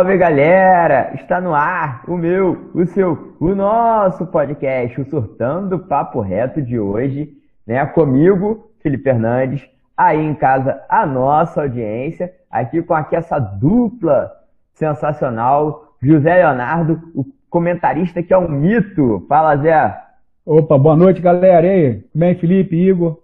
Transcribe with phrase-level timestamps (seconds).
[0.00, 1.12] Salve galera!
[1.14, 6.78] Está no ar o meu, o seu, o nosso podcast, o Surtando Papo Reto de
[6.78, 7.30] hoje,
[7.66, 7.84] né?
[7.84, 14.32] Comigo, Felipe Fernandes, aí em casa a nossa audiência, aqui com aqui essa dupla
[14.72, 19.26] sensacional, José Leonardo, o comentarista que é um mito.
[19.28, 20.00] Fala, Zé.
[20.46, 21.66] Opa, boa noite, galera.
[21.66, 22.04] E aí?
[22.14, 23.20] Bem, Felipe, Igor?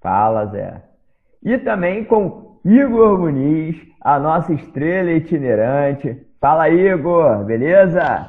[0.00, 0.80] Fala, Zé.
[1.42, 6.16] E também com Igor Muniz, a nossa estrela itinerante.
[6.40, 8.26] Fala, Igor, beleza?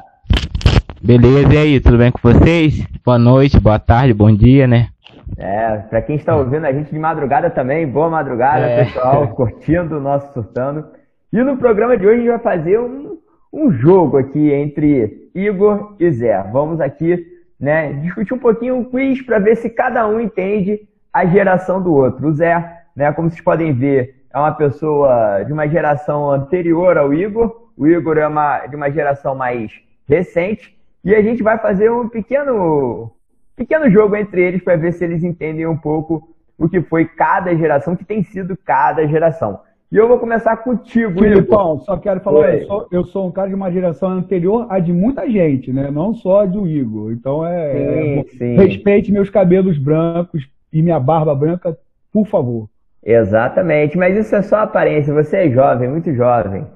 [1.01, 2.85] Beleza, e aí, tudo bem com vocês?
[3.05, 4.89] Boa noite, boa tarde, bom dia, né?
[5.37, 8.83] É, pra quem está ouvindo a gente de madrugada também, boa madrugada, é.
[8.83, 10.85] pessoal, curtindo o nosso Surtando.
[11.31, 13.17] E no programa de hoje a gente vai fazer um,
[13.53, 16.43] um jogo aqui entre Igor e Zé.
[16.51, 17.25] Vamos aqui
[17.57, 20.81] né, discutir um pouquinho um quiz para ver se cada um entende
[21.13, 22.27] a geração do outro.
[22.27, 27.13] O Zé, né, como vocês podem ver, é uma pessoa de uma geração anterior ao
[27.13, 27.69] Igor.
[27.77, 29.71] O Igor é uma, de uma geração mais
[30.05, 30.77] recente.
[31.05, 33.11] E a gente vai fazer um pequeno,
[33.55, 37.55] pequeno jogo entre eles para ver se eles entendem um pouco o que foi cada
[37.55, 39.61] geração, o que tem sido cada geração.
[39.89, 43.47] E eu vou começar contigo, Filipão, só quero falar, eu sou, eu sou, um cara
[43.47, 45.89] de uma geração anterior a de muita gente, né?
[45.89, 47.13] Não só do Igor.
[47.13, 47.71] Então é.
[47.71, 48.55] Sim, é sim.
[48.57, 51.77] Respeite meus cabelos brancos e minha barba branca,
[52.11, 52.67] por favor.
[53.05, 55.13] Exatamente, mas isso é só aparência.
[55.13, 56.67] Você é jovem, muito jovem.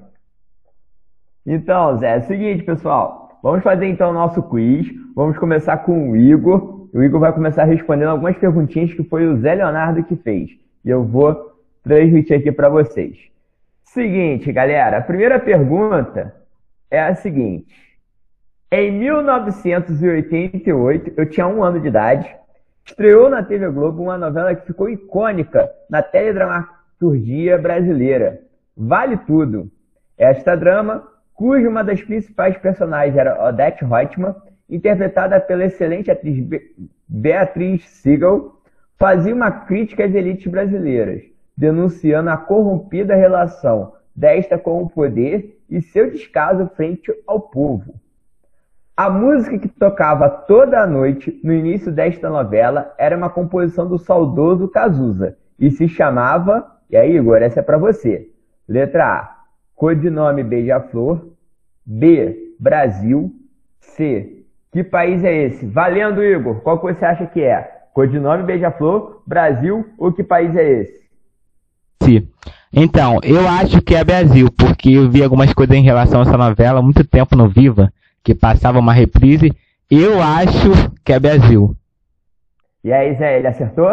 [1.43, 3.39] Então, Zé, é o seguinte, pessoal.
[3.41, 4.87] Vamos fazer então o nosso quiz.
[5.15, 6.87] Vamos começar com o Igor.
[6.93, 10.51] O Igor vai começar respondendo algumas perguntinhas que foi o Zé Leonardo que fez.
[10.85, 11.35] E eu vou
[11.83, 13.17] transmitir aqui para vocês.
[13.83, 16.35] Seguinte, galera, a primeira pergunta
[16.91, 17.73] é a seguinte.
[18.71, 22.29] Em 1988, eu tinha um ano de idade,
[22.85, 28.41] estreou na TV Globo uma novela que ficou icônica na teledramaturgia brasileira.
[28.75, 29.71] Vale Tudo.
[30.17, 34.35] Esta drama, cuja uma das principais personagens era Odette Reutemann,
[34.69, 36.45] interpretada pela excelente atriz
[37.07, 38.53] Beatriz Siegel,
[38.97, 41.23] fazia uma crítica às elites brasileiras
[41.59, 47.95] denunciando a corrompida relação desta com o poder e seu descaso frente ao povo.
[48.99, 53.97] A música que tocava toda a noite no início desta novela era uma composição do
[53.97, 58.27] saudoso Cazuza e se chamava, e aí Igor, essa é para você.
[58.67, 59.35] Letra A,
[59.73, 61.29] codinome Beija-Flor.
[61.85, 63.31] B, Brasil.
[63.79, 65.65] C, que país é esse?
[65.65, 67.71] Valendo, Igor, qual que você acha que é?
[67.93, 70.99] Codinome Beija-Flor, Brasil ou que país é esse?
[72.73, 76.37] Então, eu acho que é Brasil, porque eu vi algumas coisas em relação a essa
[76.37, 77.93] novela muito tempo no Viva,
[78.23, 79.51] que passava uma reprise.
[79.89, 81.75] Eu acho que é Brasil.
[82.83, 83.89] E aí, Zé, ele acertou?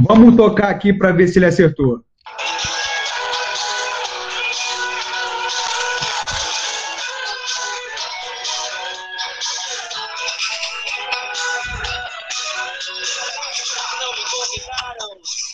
[0.00, 2.00] Vamos tocar aqui para ver se ele acertou.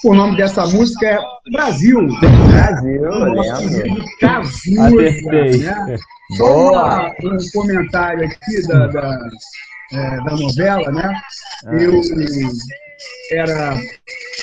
[0.04, 1.18] O nome dessa música é
[1.52, 2.08] Brasil.
[2.48, 4.04] Brasil, lembro.
[4.18, 4.80] Cazuza,
[5.58, 5.96] né?
[6.36, 9.28] Só um comentário aqui da, da,
[9.92, 11.22] é, da novela, né?
[11.66, 11.74] Ah.
[11.74, 12.00] Eu
[13.30, 13.76] era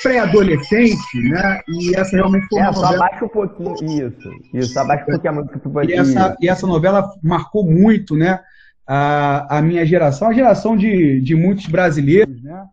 [0.02, 1.60] pré-adolescente, né?
[1.68, 2.88] E essa realmente foi uma é, novela...
[2.88, 4.30] Só abaixa um pouquinho, isso.
[4.54, 5.60] Isso, abaixa um pouquinho a música.
[5.86, 8.40] E essa, e essa novela marcou muito, né?
[8.86, 12.64] A, a minha geração, a geração de, de muitos brasileiros, né?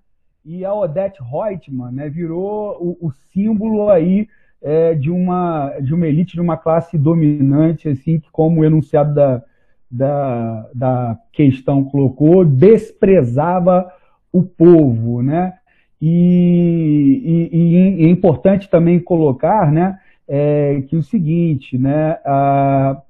[0.47, 4.29] E a Odette Reutemann né, virou o, o símbolo aí
[4.61, 9.13] é, de, uma, de uma elite, de uma classe dominante, assim, que como o enunciado
[9.13, 9.43] da,
[9.91, 13.91] da, da questão colocou, desprezava
[14.31, 15.53] o povo, né?
[16.01, 23.01] E, e, e é importante também colocar, né, é, que o seguinte, né, a,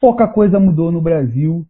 [0.00, 1.64] pouca coisa mudou no Brasil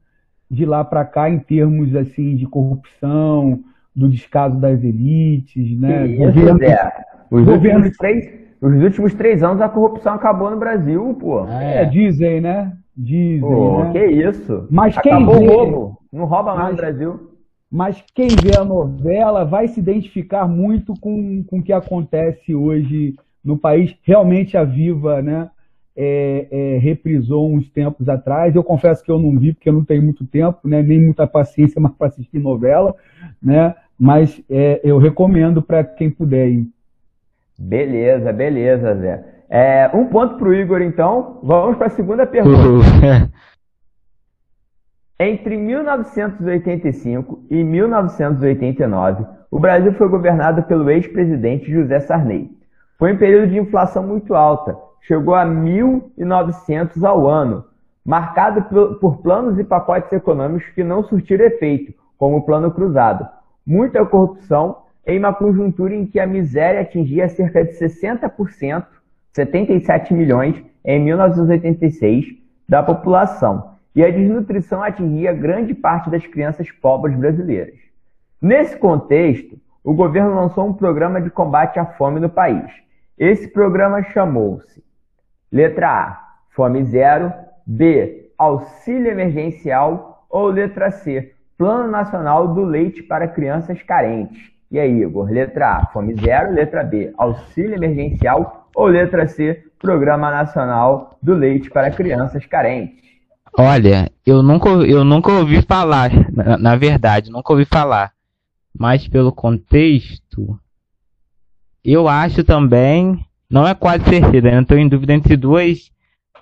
[0.51, 3.63] de lá para cá em termos assim de corrupção,
[3.95, 6.07] do descaso das elites, né?
[6.07, 6.93] Isso, governo, é.
[7.31, 7.79] Os, governo...
[7.79, 11.47] últimos três, os últimos três anos a corrupção acabou no Brasil, pô.
[11.47, 12.73] É, dizem, né?
[12.97, 13.41] Dizem.
[13.41, 13.93] Pô, né?
[13.93, 14.67] que isso.
[14.71, 15.47] Mas quem acabou vê...
[15.47, 15.99] o roubo.
[16.13, 17.31] Não rouba mais mas, no Brasil.
[17.71, 23.15] Mas quem vê a novela vai se identificar muito com, com o que acontece hoje
[23.45, 23.95] no país.
[24.03, 25.49] Realmente a Viva, né?
[26.03, 28.57] É, é, reprisou uns tempos atrás.
[28.57, 31.27] Eu confesso que eu não vi, porque eu não tenho muito tempo, né, nem muita
[31.27, 32.95] paciência mais para assistir novela,
[33.43, 36.67] né, mas é, eu recomendo para quem puder ir.
[37.59, 39.25] Beleza, beleza, Zé.
[39.51, 41.39] É, um ponto para o Igor, então.
[41.43, 42.57] Vamos para a segunda pergunta.
[45.21, 52.51] Entre 1985 e 1989, o Brasil foi governado pelo ex-presidente José Sarney.
[52.99, 57.65] Foi um período de inflação muito alta, chegou a 1.900 ao ano,
[58.05, 58.63] marcado
[58.99, 63.29] por planos e pacotes econômicos que não surtiram efeito, como o Plano Cruzado.
[63.67, 68.87] Muita corrupção em uma conjuntura em que a miséria atingia cerca de 60%,
[69.33, 72.27] 77 milhões, em 1986,
[72.69, 77.79] da população, e a desnutrição atingia grande parte das crianças pobres brasileiras.
[78.41, 82.71] Nesse contexto, o governo lançou um programa de combate à fome no país.
[83.19, 84.83] Esse programa chamou-se
[85.51, 87.33] letra A, Fome Zero,
[87.67, 94.51] B, Auxílio Emergencial ou letra C, Plano Nacional do Leite para Crianças Carentes.
[94.71, 95.31] E aí, Igor?
[95.31, 96.53] Letra A, Fome Zero.
[96.53, 98.69] Letra B, Auxílio Emergencial.
[98.75, 103.01] Ou letra C, Programa Nacional do Leite para Crianças Carentes.
[103.59, 108.13] Olha, eu nunca, eu nunca ouvi falar, na, na verdade, nunca ouvi falar.
[108.73, 110.59] Mas pelo contexto,
[111.85, 115.91] eu acho também, não é quase certeza, eu estou em dúvida entre duas,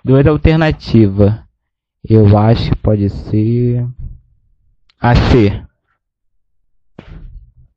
[0.05, 1.33] duas alternativas.
[2.07, 3.85] Eu acho que pode ser
[5.01, 5.61] a C.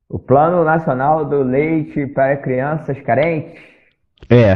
[0.09, 3.59] O Plano Nacional do Leite para Crianças Carentes?
[4.29, 4.55] É.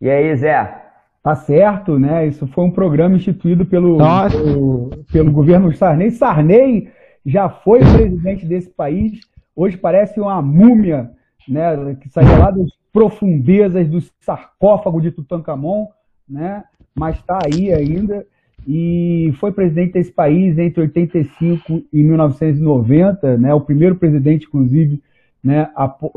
[0.00, 0.82] E aí, Zé?
[1.22, 2.26] Tá certo, né?
[2.26, 3.98] Isso foi um programa instituído pelo,
[4.30, 6.10] pelo, pelo, governo Sarney.
[6.10, 6.92] Sarney
[7.24, 9.20] já foi presidente desse país,
[9.56, 11.10] hoje parece uma múmia,
[11.48, 11.96] né?
[12.00, 15.88] Que saiu lá das profundezas do sarcófago de Tutankhamon,
[16.26, 16.64] né?
[16.94, 18.24] Mas está aí ainda
[18.66, 25.02] e foi presidente desse país entre 85 e 1990, né, o primeiro presidente, inclusive,
[25.44, 25.68] né,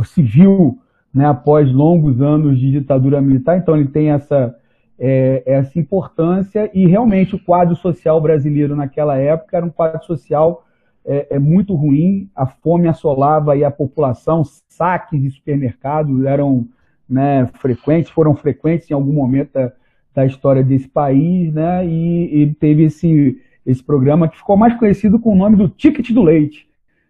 [0.05, 0.79] civil,
[1.13, 3.57] né, após longos anos de ditadura militar.
[3.57, 4.55] Então ele tem essa,
[4.97, 10.63] é, essa importância e realmente o quadro social brasileiro naquela época era um quadro social
[11.09, 16.67] é, é muito ruim, a fome assolava a população, saques de supermercados eram
[17.09, 19.71] né, frequentes, foram frequentes em algum momento da,
[20.13, 21.83] da história desse país, né?
[21.83, 26.11] E ele teve esse, esse programa que ficou mais conhecido com o nome do Ticket
[26.11, 26.69] do Leite.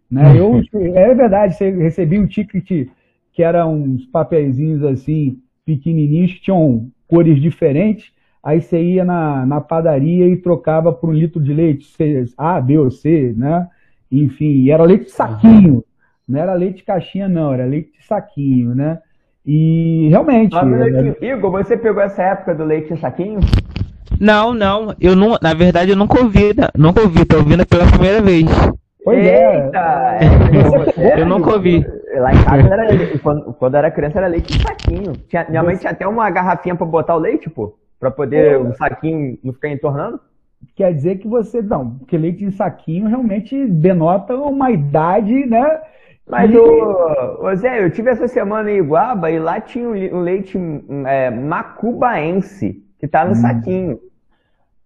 [0.10, 0.40] Né?
[0.40, 0.62] Eu,
[0.96, 2.88] é verdade, você recebia um ticket
[3.34, 9.60] que eram uns papeizinhos assim, pequenininhos, que tinham cores diferentes, aí você ia na, na
[9.60, 11.94] padaria e trocava por um litro de leite,
[12.38, 13.68] A, B ou C, né?
[14.12, 15.84] Enfim, era leite de saquinho,
[16.28, 19.00] não era leite de caixinha não, era leite de saquinho, né?
[19.46, 20.56] E realmente.
[20.56, 20.64] Ah,
[21.22, 21.26] é...
[21.26, 23.40] Igor, você pegou essa época do leite em saquinho?
[24.20, 24.94] Não, não.
[25.00, 26.68] Eu não, na verdade eu nunca ouvi, né?
[26.78, 28.46] nunca ouvi, tô ouvindo pela primeira vez.
[29.04, 29.66] Pois é.
[29.66, 30.18] Eita,
[30.98, 31.22] é.
[31.22, 31.86] eu nunca ouvi.
[32.16, 35.14] Lá em casa era, quando, quando era criança era leite em saquinho.
[35.28, 37.78] Tinha, minha mãe tinha até uma garrafinha pra botar o leite, pô.
[38.00, 40.20] Pra poder o saquinho não ficar entornando.
[40.76, 41.62] Quer dizer que você.
[41.62, 45.82] Não, porque leite em saquinho realmente denota uma idade, né?
[46.30, 50.60] Mas, ô, ô, Zé, eu tive essa semana em Iguaba e lá tinha um leite
[51.08, 53.36] é, macubaense, que tá no hum.
[53.36, 54.00] saquinho.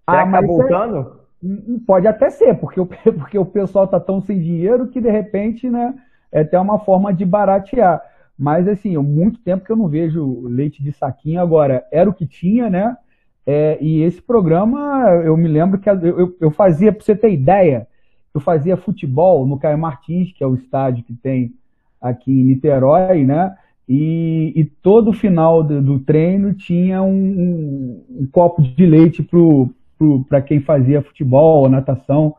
[0.09, 1.19] Será ah, que tá é voltando?
[1.43, 2.85] É, pode até ser, porque o,
[3.19, 5.93] porque o pessoal tá tão sem dinheiro que de repente, né,
[6.31, 8.01] é até uma forma de baratear.
[8.37, 11.41] Mas assim, muito tempo que eu não vejo leite de saquinho.
[11.41, 12.97] Agora, era o que tinha, né?
[13.45, 17.87] É, e esse programa, eu me lembro que eu, eu, fazia, para você ter ideia,
[18.33, 21.53] eu fazia futebol no Caio Martins, que é o estádio que tem
[22.01, 23.55] aqui em Niterói, né?
[23.87, 29.27] E, e todo final do, do treino tinha um, um, um, copo de leite
[30.29, 32.33] para quem fazia futebol, natação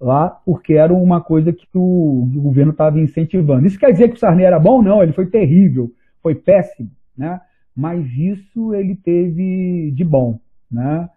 [0.00, 3.66] lá, porque era uma coisa que o, o governo estava incentivando.
[3.66, 4.82] Isso quer dizer que o Sarney era bom?
[4.82, 7.40] Não, ele foi terrível, foi péssimo, né?
[7.76, 10.38] Mas isso ele teve de bom,
[10.70, 11.08] né?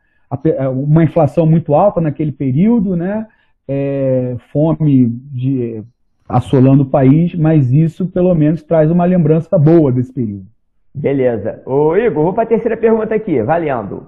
[0.74, 3.28] Uma inflação muito alta naquele período, né?
[3.68, 5.84] é, fome de,
[6.28, 10.46] assolando o país, mas isso pelo menos traz uma lembrança boa desse período.
[10.94, 11.62] Beleza.
[11.66, 14.08] Ô Igor, vou para a terceira pergunta aqui, valendo.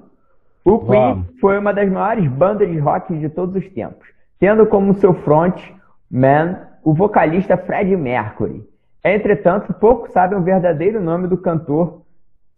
[0.63, 1.27] O Queen Vamos.
[1.39, 4.07] foi uma das maiores bandas de rock de todos os tempos,
[4.39, 8.63] tendo como seu frontman o vocalista Fred Mercury.
[9.03, 12.01] Entretanto, poucos sabem o verdadeiro nome do cantor,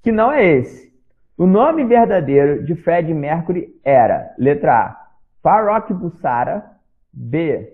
[0.08, 0.90] que não é esse.
[1.38, 5.08] O nome verdadeiro de Fred Mercury era, letra A,
[5.44, 6.64] Farrokh Bulsara,
[7.12, 7.74] B.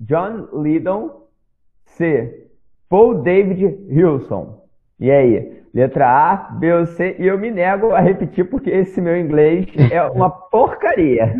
[0.00, 1.28] John Lydon.
[1.84, 2.48] C.
[2.88, 4.64] Paul David Wilson.
[4.98, 5.62] E aí?
[5.72, 7.14] Letra A, B ou C?
[7.20, 11.32] E eu me nego a repetir porque esse meu inglês é uma porcaria.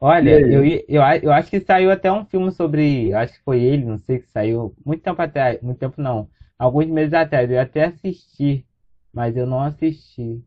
[0.00, 3.14] Olha, eu, eu, eu acho que saiu até um filme sobre.
[3.14, 4.74] Acho que foi ele, não sei que saiu.
[4.84, 5.62] Muito tempo atrás.
[5.62, 6.28] Muito tempo não.
[6.58, 7.48] Alguns meses atrás.
[7.48, 8.66] Eu até assisti.
[9.12, 10.42] Mas eu não assisti.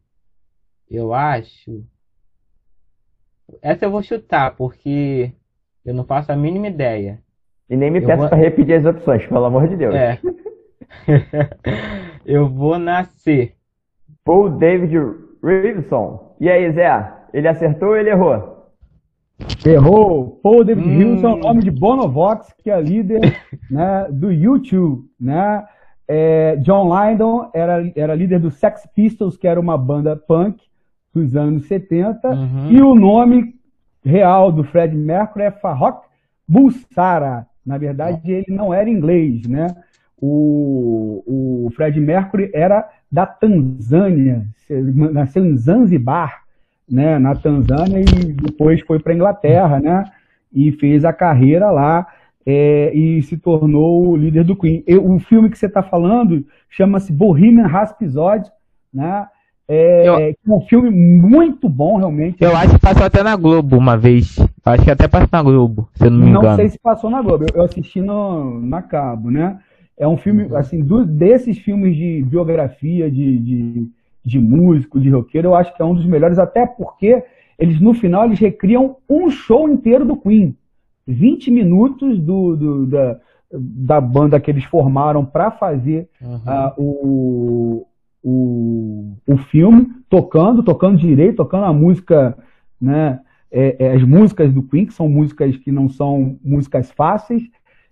[0.89, 1.83] Eu acho.
[3.61, 5.31] Essa eu vou chutar, porque
[5.85, 7.19] eu não faço a mínima ideia.
[7.69, 8.29] E nem me eu peço vou...
[8.29, 9.95] para repetir as opções, pelo amor de Deus.
[9.95, 10.19] É.
[12.25, 13.55] eu vou nascer.
[14.23, 14.95] Paul David
[15.43, 16.35] Riveson.
[16.39, 17.11] E aí, Zé?
[17.33, 18.53] Ele acertou ou ele errou?
[19.65, 20.39] Errou.
[20.41, 20.97] Paul David hum.
[20.97, 23.21] Riveson é o nome de Bonovox, que é líder
[23.69, 25.03] né, do YouTube.
[25.19, 25.65] Né?
[26.07, 30.61] É, John Lydon era, era líder do Sex Pistols, que era uma banda punk
[31.13, 32.27] dos anos 70.
[32.27, 32.71] Uhum.
[32.71, 33.55] E o nome
[34.03, 36.01] real do Fred Mercury é Farrokh
[36.47, 37.47] Bulsara.
[37.65, 39.67] Na verdade, ele não era inglês, né?
[40.21, 44.45] O, o Fred Mercury era da Tanzânia,
[45.11, 46.43] nasceu em Zanzibar,
[46.89, 50.05] né, na Tanzânia e depois foi para Inglaterra, né,
[50.51, 52.07] e fez a carreira lá
[52.45, 54.83] é, e se tornou o líder do Queen.
[54.85, 58.49] Eu, o filme que você está falando chama-se Bohemian Rhapsody,
[58.93, 59.27] né,
[59.67, 62.43] é, eu, é um filme muito bom, realmente.
[62.43, 64.37] Eu acho que passou até na Globo uma vez.
[64.65, 66.47] Acho que até passou na Globo, se eu não me engano.
[66.47, 69.57] Não sei se passou na Globo, eu, eu assisti no, na Cabo, né?
[69.97, 70.57] É um filme, uhum.
[70.57, 73.87] assim, do, desses filmes de biografia, de, de,
[74.25, 77.23] de músico, de roqueiro, eu acho que é um dos melhores, até porque
[77.57, 80.55] eles, no final, eles recriam um show inteiro do Queen.
[81.07, 83.19] 20 minutos do, do da,
[83.51, 86.35] da banda que eles formaram para fazer uhum.
[86.35, 87.87] uh, o,
[88.23, 92.37] o, o filme, tocando, tocando direito, tocando a música,
[92.79, 93.19] né,
[93.51, 97.43] é, é, as músicas do Queen, que são músicas que não são músicas fáceis,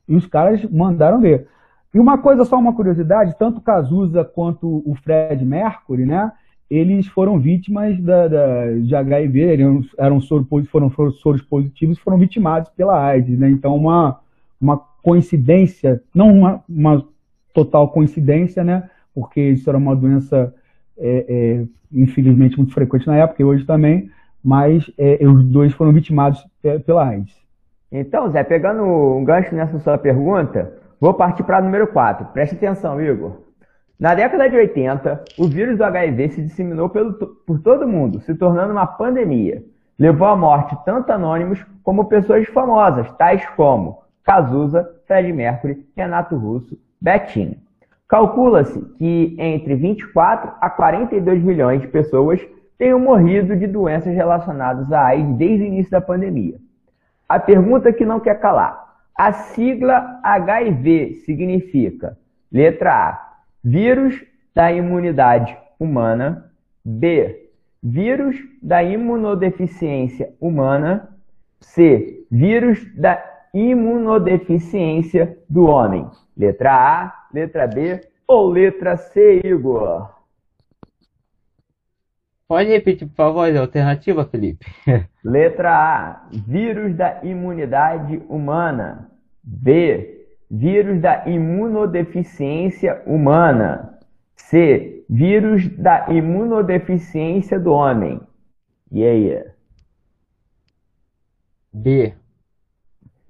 [0.07, 1.47] e os caras mandaram ver.
[1.93, 6.31] E uma coisa, só uma curiosidade, tanto Cazuza quanto o Fred Mercury, né,
[6.71, 12.69] eles foram vítimas da, da de HIV, eram, eram foram, foram soros positivos foram vitimados
[12.69, 14.19] pela AIDS, né, então uma,
[14.59, 17.05] uma coincidência, não uma, uma
[17.53, 20.53] total coincidência, né, porque isso era uma doença,
[20.97, 24.09] é, é, infelizmente, muito frequente na época e hoje também,
[24.43, 26.43] mas é, os dois foram vitimados
[26.85, 27.35] pela AIDS.
[27.91, 32.27] Então, Zé, pegando um gancho nessa sua pergunta, Vou partir para número 4.
[32.27, 33.37] Preste atenção, Igor.
[34.01, 38.33] Na década de 80, o vírus do HIV se disseminou pelo, por todo mundo, se
[38.33, 39.63] tornando uma pandemia.
[39.99, 46.79] Levou à morte tanto anônimos como pessoas famosas, tais como Cazuza, Fred Mercury, Renato Russo,
[46.99, 47.57] Betinho.
[48.09, 52.41] Calcula-se que entre 24 a 42 milhões de pessoas
[52.79, 56.55] tenham morrido de doenças relacionadas à AIDS desde o início da pandemia.
[57.29, 58.83] A pergunta que não quer calar:
[59.15, 62.17] a sigla HIV significa,
[62.51, 63.30] letra A,
[63.63, 66.51] vírus da imunidade humana,
[66.83, 67.49] B,
[67.81, 71.17] vírus da imunodeficiência humana,
[71.59, 76.09] C, vírus da imunodeficiência do homem.
[76.37, 80.09] Letra A, letra B ou letra C, Igor?
[82.47, 84.65] Pode repetir, por favor, a alternativa, Felipe?
[85.23, 89.09] Letra A, vírus da imunidade humana.
[89.41, 90.20] B.
[90.53, 93.97] Vírus da imunodeficiência humana.
[94.35, 95.05] C.
[95.09, 98.19] Vírus da imunodeficiência do homem.
[98.91, 99.43] E aí?
[101.71, 102.13] B.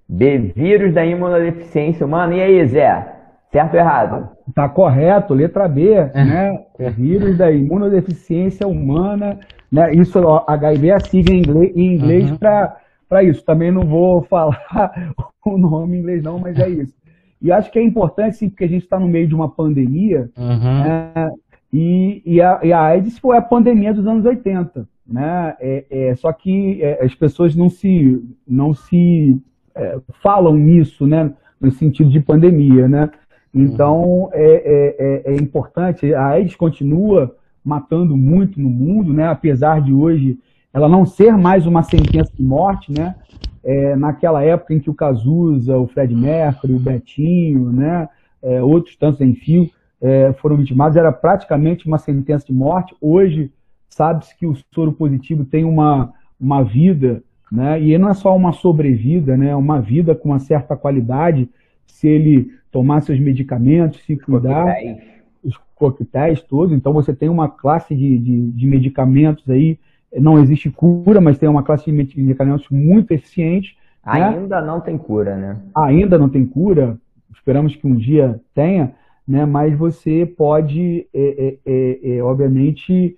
[0.09, 0.37] B.
[0.55, 2.33] Vírus da imunodeficiência humana.
[2.33, 3.15] E aí, Zé?
[3.51, 4.29] Certo ou errado?
[4.55, 6.65] Tá correto, letra B, né?
[6.97, 9.39] Vírus da imunodeficiência humana,
[9.71, 9.93] né?
[9.93, 12.37] Isso, HIV é a sigla em inglês, em inglês uhum.
[12.37, 13.45] para isso.
[13.45, 15.13] Também não vou falar
[15.45, 17.00] o nome em inglês não, mas é isso.
[17.41, 20.29] E acho que é importante, sim, porque a gente está no meio de uma pandemia,
[20.37, 20.83] uhum.
[20.83, 21.31] né?
[21.73, 24.87] e, e, a, e a AIDS foi a pandemia dos anos 80.
[25.07, 25.55] Né?
[25.59, 29.37] É, é, só que é, as pessoas não se, não se
[29.73, 31.33] é, falam nisso, né?
[31.59, 32.87] no sentido de pandemia.
[32.87, 33.09] Né?
[33.53, 34.29] Então, uhum.
[34.33, 39.27] é, é, é, importante, a AIDS continua matando muito no mundo, né?
[39.27, 40.37] apesar de hoje
[40.73, 43.15] ela não ser mais uma sentença de morte, né?
[43.63, 48.09] É, naquela época em que o Cazuza, o Fred Mercury, o Betinho, né,
[48.41, 49.69] é, outros tantos em fio
[50.01, 52.95] é, foram vitimados, era praticamente uma sentença de morte.
[52.99, 53.51] Hoje,
[53.89, 58.51] sabe-se que o soro positivo tem uma, uma vida, né, e não é só uma
[58.51, 61.47] sobrevida, né, uma vida com uma certa qualidade,
[61.85, 64.97] se ele tomar seus medicamentos, se cuidar, coquetéis.
[65.43, 66.73] os coquetéis todos.
[66.73, 69.77] Então, você tem uma classe de, de, de medicamentos aí
[70.19, 73.77] não existe cura, mas tem uma classe de medicamentos muito eficiente.
[74.05, 74.23] Né?
[74.23, 74.67] Ainda né?
[74.67, 75.57] não tem cura, né?
[75.75, 76.97] Ainda não tem cura,
[77.33, 78.93] esperamos que um dia tenha,
[79.27, 79.45] né?
[79.45, 83.15] mas você pode, é, é, é, é obviamente,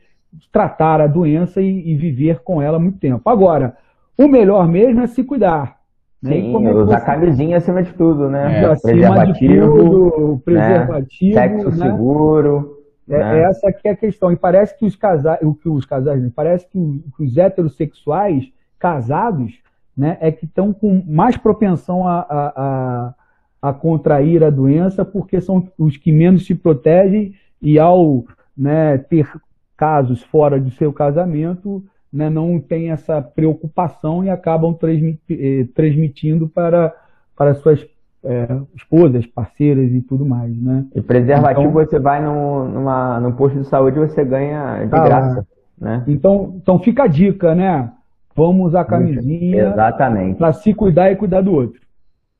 [0.51, 3.27] tratar a doença e, e, viver com ela muito tempo.
[3.29, 3.77] Agora,
[4.17, 5.77] o melhor mesmo é se cuidar.
[6.21, 6.33] Né?
[6.33, 7.05] Sim, usar você...
[7.05, 8.63] camisinha acima de tudo, né?
[8.63, 11.41] É, preservativo, tudo, preservativo, né?
[11.41, 11.91] sexo né?
[11.91, 12.82] seguro.
[13.09, 14.31] É, é, essa que é a questão.
[14.31, 19.59] E parece que os casais, o que os casais, parece que os heterossexuais casados,
[19.95, 23.13] né, é que estão com mais propensão a, a,
[23.61, 28.25] a contrair a doença, porque são os que menos se protegem e ao
[28.57, 29.31] né, ter
[29.77, 36.93] casos fora de seu casamento, né, não tem essa preocupação e acabam eh, transmitindo para,
[37.35, 37.83] para suas
[38.23, 40.85] é, esposas, parceiras e tudo mais, né?
[40.95, 45.03] E preservativo então, você vai no, numa, no posto de saúde você ganha de tá
[45.03, 45.47] graça,
[45.79, 46.03] né?
[46.07, 47.91] Então, então fica a dica, né?
[48.35, 50.37] Vamos usar camisinha Exatamente.
[50.37, 51.79] para se cuidar e cuidar do outro.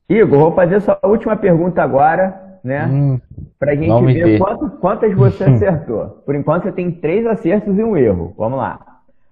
[0.10, 2.86] Igor, vou fazer sua última pergunta agora, né?
[2.86, 3.20] Hum,
[3.60, 4.40] para a gente ver, ver.
[4.40, 6.22] Quanto, quantas você acertou.
[6.26, 8.34] Por enquanto você tem três acertos e um erro.
[8.38, 8.80] Vamos lá.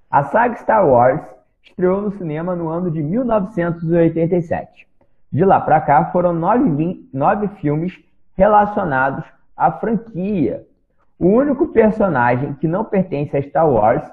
[0.09, 1.21] A saga Star Wars
[1.63, 4.90] estreou no cinema no ano de 1987.
[5.31, 7.97] De lá para cá foram nove, nove filmes
[8.35, 9.23] relacionados
[9.55, 10.65] à franquia.
[11.17, 14.03] O único personagem que não pertence a Star Wars,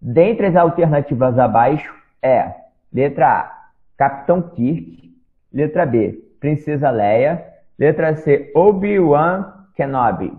[0.00, 2.52] dentre as alternativas abaixo, é
[2.92, 5.14] letra A, Capitão Kirk,
[5.52, 7.42] letra B, Princesa Leia,
[7.78, 10.32] letra C, Obi-Wan Kenobi.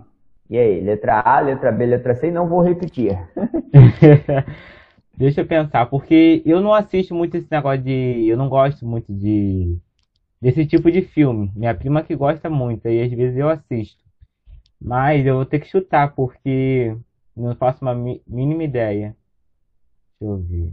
[0.50, 3.18] E aí, letra A, letra B, letra C, não vou repetir.
[5.16, 8.28] Deixa eu pensar, porque eu não assisto muito esse negócio de.
[8.28, 9.76] Eu não gosto muito de
[10.40, 11.52] desse tipo de filme.
[11.54, 14.02] Minha prima que gosta muito, e às vezes eu assisto.
[14.80, 16.96] Mas eu vou ter que chutar, porque
[17.36, 19.16] não faço uma mínima ideia.
[20.20, 20.72] Deixa eu ver.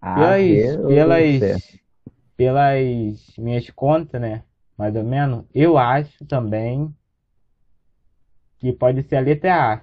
[0.00, 0.36] Ah,
[0.86, 1.80] pelas, pelas,
[2.36, 4.42] pelas minhas contas, né?
[4.76, 6.94] Mais ou menos, eu acho também
[8.58, 9.80] que pode ser a letra A.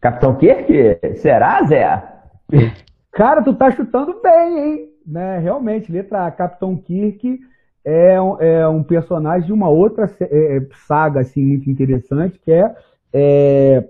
[0.00, 1.16] Capitão Kirk?
[1.16, 2.02] Será, Zé?
[3.12, 4.91] Cara, tu tá chutando bem, hein?
[5.06, 7.38] Né, realmente, letra A, Capitão Kirk
[7.84, 12.74] é, é um personagem de uma outra é, é, saga assim, muito interessante, que é.
[13.12, 13.84] é...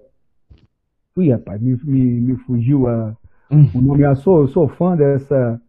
[1.15, 3.15] Ui, rapaz, me, me, me fugiu a,
[3.51, 3.69] hum.
[3.75, 4.03] o nome.
[4.03, 5.61] Eu sou, eu sou fã dessa.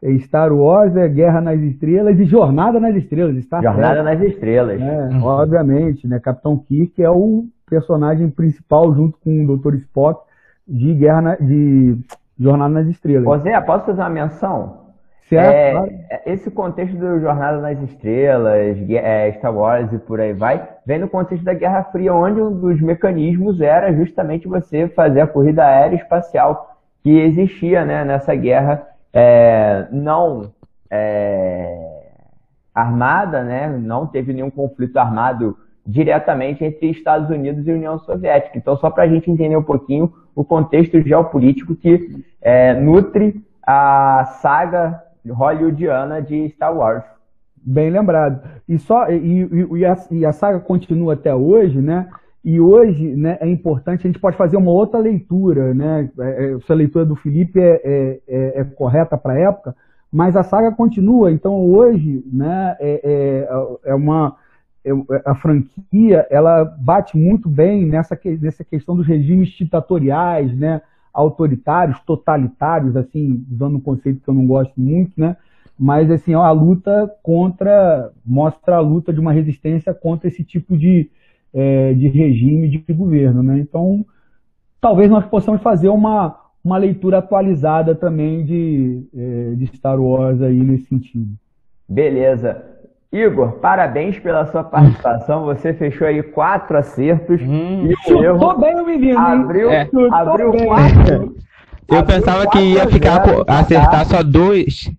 [0.00, 3.36] É Star Wars é Guerra nas Estrelas e Jornada nas Estrelas.
[3.44, 4.80] Star Jornada Trek, nas Estrelas.
[4.80, 5.24] É, uhum.
[5.24, 6.18] Obviamente, né?
[6.18, 9.74] Capitão Kirk é o personagem principal junto com o Dr.
[9.76, 10.24] Spock
[10.66, 11.96] de Guerra na, de
[12.38, 13.24] Jornada nas Estrelas.
[13.24, 14.81] José, posso fazer uma menção?
[15.36, 15.72] É,
[16.10, 20.98] é, esse contexto do Jornada nas Estrelas, é, Star Wars e por aí vai, vem
[20.98, 25.64] no contexto da Guerra Fria, onde um dos mecanismos era justamente você fazer a corrida
[25.64, 30.52] aérea espacial que existia né, nessa guerra é, não
[30.90, 32.02] é,
[32.74, 38.56] armada, né, não teve nenhum conflito armado diretamente entre Estados Unidos e União Soviética.
[38.56, 44.24] Então, só para a gente entender um pouquinho o contexto geopolítico que é, nutre a
[44.40, 47.04] saga hollywoodiana de Star Wars.
[47.64, 48.42] Bem lembrado.
[48.68, 52.08] E, só, e, e, a, e a saga continua até hoje, né?
[52.44, 56.10] E hoje né, é importante, a gente pode fazer uma outra leitura, né?
[56.18, 59.76] É, é, essa leitura do Felipe é, é, é, é correta para a época,
[60.10, 61.30] mas a saga continua.
[61.30, 63.48] Então hoje né, é,
[63.84, 64.36] é, uma.
[65.24, 70.82] a franquia ela bate muito bem nessa, nessa questão dos regimes ditatoriais, né?
[71.12, 75.36] Autoritários, totalitários, assim, usando um conceito que eu não gosto muito, né?
[75.78, 81.10] Mas, assim, a luta contra, mostra a luta de uma resistência contra esse tipo de,
[81.52, 83.58] é, de regime, de governo, né?
[83.58, 84.04] Então,
[84.80, 90.58] talvez nós possamos fazer uma, uma leitura atualizada também de, é, de Star Wars aí
[90.58, 91.28] nesse sentido.
[91.88, 92.71] Beleza.
[93.12, 95.44] Igor, parabéns pela sua participação.
[95.44, 97.42] Você fechou aí quatro acertos.
[97.42, 99.88] Hum, e erro bem o menino, abriu, é.
[100.10, 101.36] abriu quatro.
[101.88, 104.90] Eu abriu pensava que ia ficar por acertar só dois.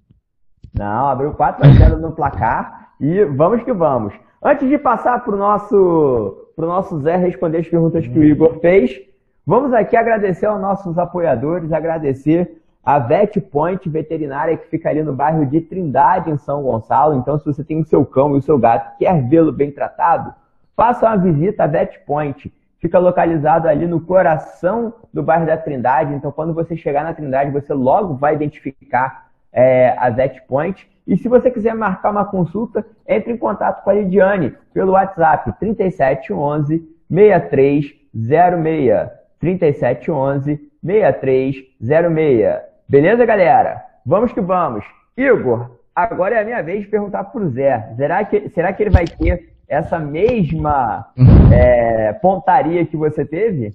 [0.74, 4.14] Não, abriu 4 a 0 no placar e vamos que vamos.
[4.44, 8.60] Antes de passar para o nosso, pro nosso Zé responder as perguntas que o Igor
[8.60, 9.00] fez,
[9.46, 15.14] vamos aqui agradecer aos nossos apoiadores, agradecer a Vet Point Veterinária, que fica ali no
[15.14, 17.16] bairro de Trindade, em São Gonçalo.
[17.16, 20.34] Então, se você tem o seu cão e o seu gato quer vê-lo bem tratado,
[20.76, 22.54] faça uma visita à Vet Point.
[22.80, 26.14] Fica localizado ali no coração do bairro da Trindade.
[26.14, 30.86] Então, quando você chegar na Trindade, você logo vai identificar é, a Vet Point.
[31.08, 35.54] E se você quiser marcar uma consulta, entre em contato com a Lidiane pelo WhatsApp
[35.58, 39.10] 3711 6306.
[39.40, 42.73] 3711 6306.
[42.88, 43.82] Beleza, galera?
[44.06, 44.84] Vamos que vamos.
[45.18, 47.94] Igor, agora é a minha vez de perguntar pro Zé.
[47.96, 51.06] Será que, será que ele vai ter essa mesma
[51.52, 53.74] é, pontaria que você teve?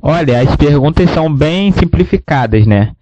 [0.00, 2.92] Olha, as perguntas são bem simplificadas, né?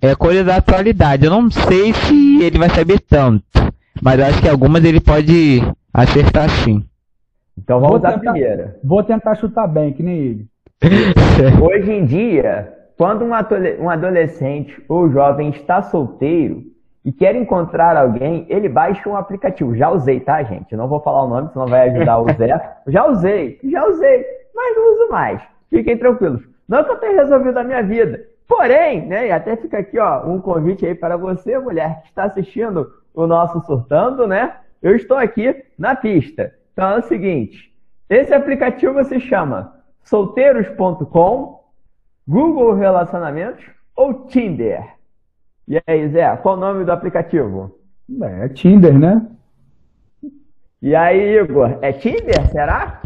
[0.00, 1.24] É coisa da atualidade.
[1.24, 3.44] Eu não sei se ele vai saber tanto,
[4.00, 5.60] mas acho que algumas ele pode
[5.92, 6.84] acertar sim.
[7.58, 8.78] Então vamos à primeira.
[8.84, 10.46] Vou tentar chutar bem, que nem ele.
[11.60, 18.68] Hoje em dia, quando um adolescente ou jovem está solteiro, e quer encontrar alguém, ele
[18.68, 19.76] baixa um aplicativo.
[19.76, 20.74] Já usei, tá, gente?
[20.74, 22.76] Não vou falar o nome, senão vai ajudar o Zé.
[22.88, 25.42] Já usei, já usei, mas não uso mais.
[25.68, 26.42] Fiquem tranquilos.
[26.68, 28.24] Não é que eu tenha resolvido a minha vida.
[28.46, 32.24] Porém, né, e até fica aqui ó, um convite aí para você, mulher, que está
[32.24, 34.54] assistindo o nosso Surtando, né?
[34.82, 36.54] Eu estou aqui na pista.
[36.72, 37.72] Então é o seguinte,
[38.08, 41.63] esse aplicativo se chama solteiros.com,
[42.26, 43.64] Google Relacionamentos
[43.96, 44.82] ou Tinder.
[45.68, 47.78] E aí, Zé, qual o nome do aplicativo?
[48.22, 49.26] É, Tinder, né?
[50.82, 53.00] E aí, Igor, é Tinder, será?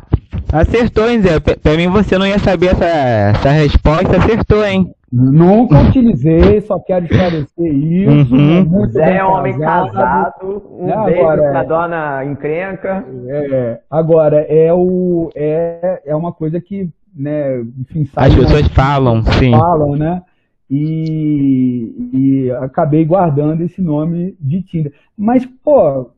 [0.53, 1.39] Acertou, hein, Zé?
[1.39, 4.93] Pra mim você não ia saber essa, essa resposta, acertou, hein?
[5.11, 8.35] Nunca utilizei, só quero esclarecer isso.
[8.35, 8.87] Uhum.
[8.89, 13.05] Zé é um homem casado, um é, beijo agora, pra dona encrenca.
[13.27, 19.51] É, agora, é, o, é, é uma coisa que, né, enfim, As pessoas falam, sim.
[19.51, 20.23] Falam, né?
[20.71, 24.93] e, e acabei guardando esse nome de Tinder.
[25.17, 26.11] Mas, pô,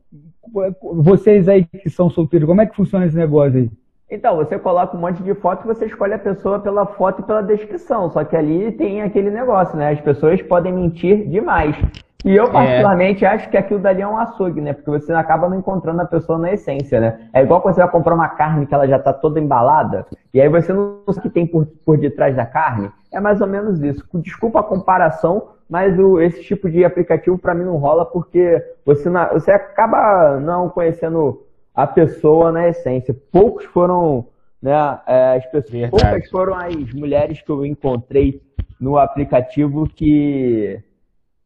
[0.81, 3.71] vocês aí que são solteiros, como é que funciona esse negócio aí?
[4.09, 7.25] Então, você coloca um monte de foto e você escolhe a pessoa pela foto e
[7.25, 8.11] pela descrição.
[8.11, 9.91] Só que ali tem aquele negócio, né?
[9.91, 11.77] As pessoas podem mentir demais.
[12.23, 12.51] E eu, é.
[12.51, 13.27] particularmente, é.
[13.27, 14.73] acho que aquilo dali é um açougue, né?
[14.73, 17.29] Porque você acaba não encontrando a pessoa na essência, né?
[17.33, 20.39] É igual quando você vai comprar uma carne que ela já tá toda embalada, e
[20.39, 22.91] aí você não sabe o que tem por, por detrás da carne.
[23.11, 24.05] É mais ou menos isso.
[24.15, 29.09] Desculpa a comparação, mas o, esse tipo de aplicativo para mim não rola porque você,
[29.09, 33.15] na, você acaba não conhecendo a pessoa na essência.
[33.31, 34.27] Poucos foram,
[34.61, 34.99] né?
[35.07, 36.03] É, as pessoas, Verdade.
[36.03, 38.41] poucas foram as mulheres que eu encontrei
[38.79, 40.81] no aplicativo que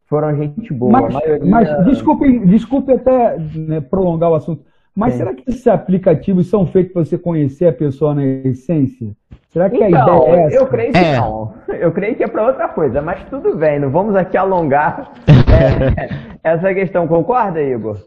[0.08, 0.92] foram gente boa.
[0.92, 1.50] Mas, maioria...
[1.50, 4.64] mas desculpe, desculpe até né, prolongar o assunto.
[4.94, 5.18] Mas Sim.
[5.18, 9.08] será que esses aplicativos são feitos para você conhecer a pessoa na essência?
[9.50, 10.56] Será que então, a ideia é essa?
[10.56, 11.20] Eu creio que é.
[11.20, 11.54] não.
[11.68, 16.28] Eu creio que é para outra coisa, mas tudo bem, não vamos aqui alongar é,
[16.42, 17.06] essa questão.
[17.06, 17.98] Concorda, Igor?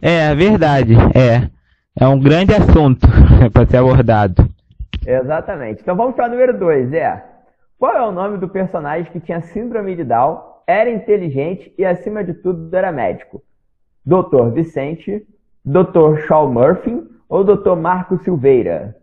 [0.00, 0.94] É, é verdade.
[1.14, 1.48] É.
[1.98, 3.08] É um grande assunto
[3.52, 4.46] para ser abordado.
[5.04, 5.80] Exatamente.
[5.82, 7.24] Então vamos para o número 2, é.
[7.78, 12.24] Qual é o nome do personagem que tinha síndrome de Down era inteligente e, acima
[12.24, 13.42] de tudo, era médico.
[14.04, 14.50] Dr.
[14.52, 15.26] Vicente,
[15.64, 16.26] Dr.
[16.26, 17.76] Shaw Murphy ou Dr.
[17.76, 18.96] Marco Silveira?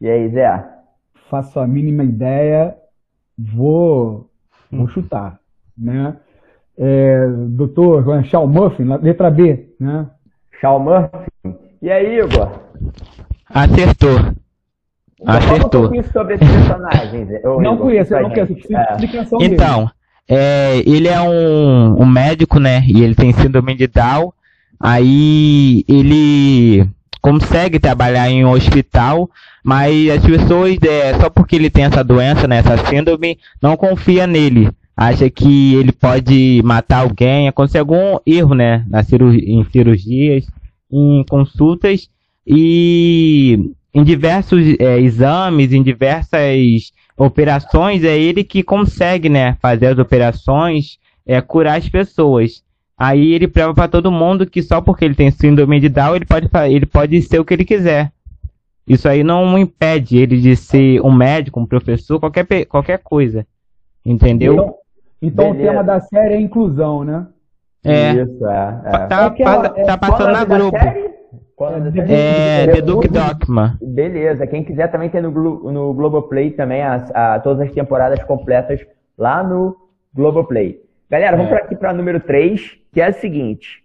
[0.00, 0.64] E aí, Zé?
[1.28, 2.76] Faço a mínima ideia,
[3.36, 4.30] vou,
[4.70, 5.40] vou chutar,
[5.76, 6.16] né?
[6.78, 8.24] É, Dr.
[8.24, 10.08] Shaw Murphy, letra B, né?
[10.60, 11.30] Shaw Murphy.
[11.82, 12.60] E aí, Igor?
[13.48, 14.34] Acertou.
[15.24, 15.80] Acertou.
[15.80, 17.26] Um pouquinho sobre esse personagem.
[17.62, 18.76] não conheço, eu não conheço.
[18.76, 18.96] É.
[19.40, 19.90] Então,
[20.28, 22.84] é, ele é um, um, médico, né?
[22.86, 24.32] E ele tem síndrome de Down.
[24.78, 26.88] Aí ele
[27.20, 29.28] consegue trabalhar em um hospital,
[29.64, 34.26] mas as pessoas, é, só porque ele tem essa doença, né, essa síndrome, não confia
[34.26, 34.70] nele.
[34.96, 40.46] Acha que ele pode matar alguém, acontece algum erro, né, na cirurgia, em cirurgias,
[40.90, 42.08] em consultas
[42.46, 49.98] e em diversos é, exames, em diversas operações, é ele que consegue, né, fazer as
[49.98, 52.62] operações, é, curar as pessoas.
[52.98, 56.26] Aí ele prova para todo mundo que só porque ele tem síndrome de Down, ele
[56.26, 58.12] pode, ele pode ser o que ele quiser.
[58.86, 63.46] Isso aí não impede ele de ser um médico, um professor, qualquer, qualquer coisa.
[64.04, 64.52] Entendeu?
[64.52, 64.74] Então,
[65.22, 67.26] então o tema da série é inclusão, né?
[67.82, 68.12] É.
[68.12, 68.80] Isso, é.
[68.84, 69.06] é.
[69.06, 70.78] Tá, é ela, tá, tá passando na grupo.
[70.78, 71.15] Série?
[72.08, 73.78] É, é, The Duke Dogma.
[73.80, 78.86] Beleza, quem quiser também tem no, no Globoplay também as, a, todas as temporadas completas
[79.16, 79.74] lá no
[80.14, 80.82] Globoplay.
[81.08, 81.56] Galera, vamos é.
[81.56, 83.82] aqui para número 3, que é o seguinte.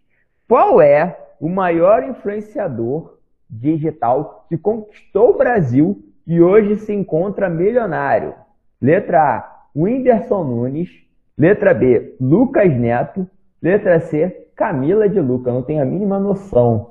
[0.50, 3.18] Qual é o maior influenciador
[3.50, 8.34] digital que conquistou o Brasil e hoje se encontra milionário?
[8.82, 10.90] Letra A, Whindersson Nunes.
[11.38, 13.26] Letra B, Lucas Neto.
[13.62, 15.54] Letra C, Camila de Luca.
[15.54, 16.91] Não tenho a mínima noção.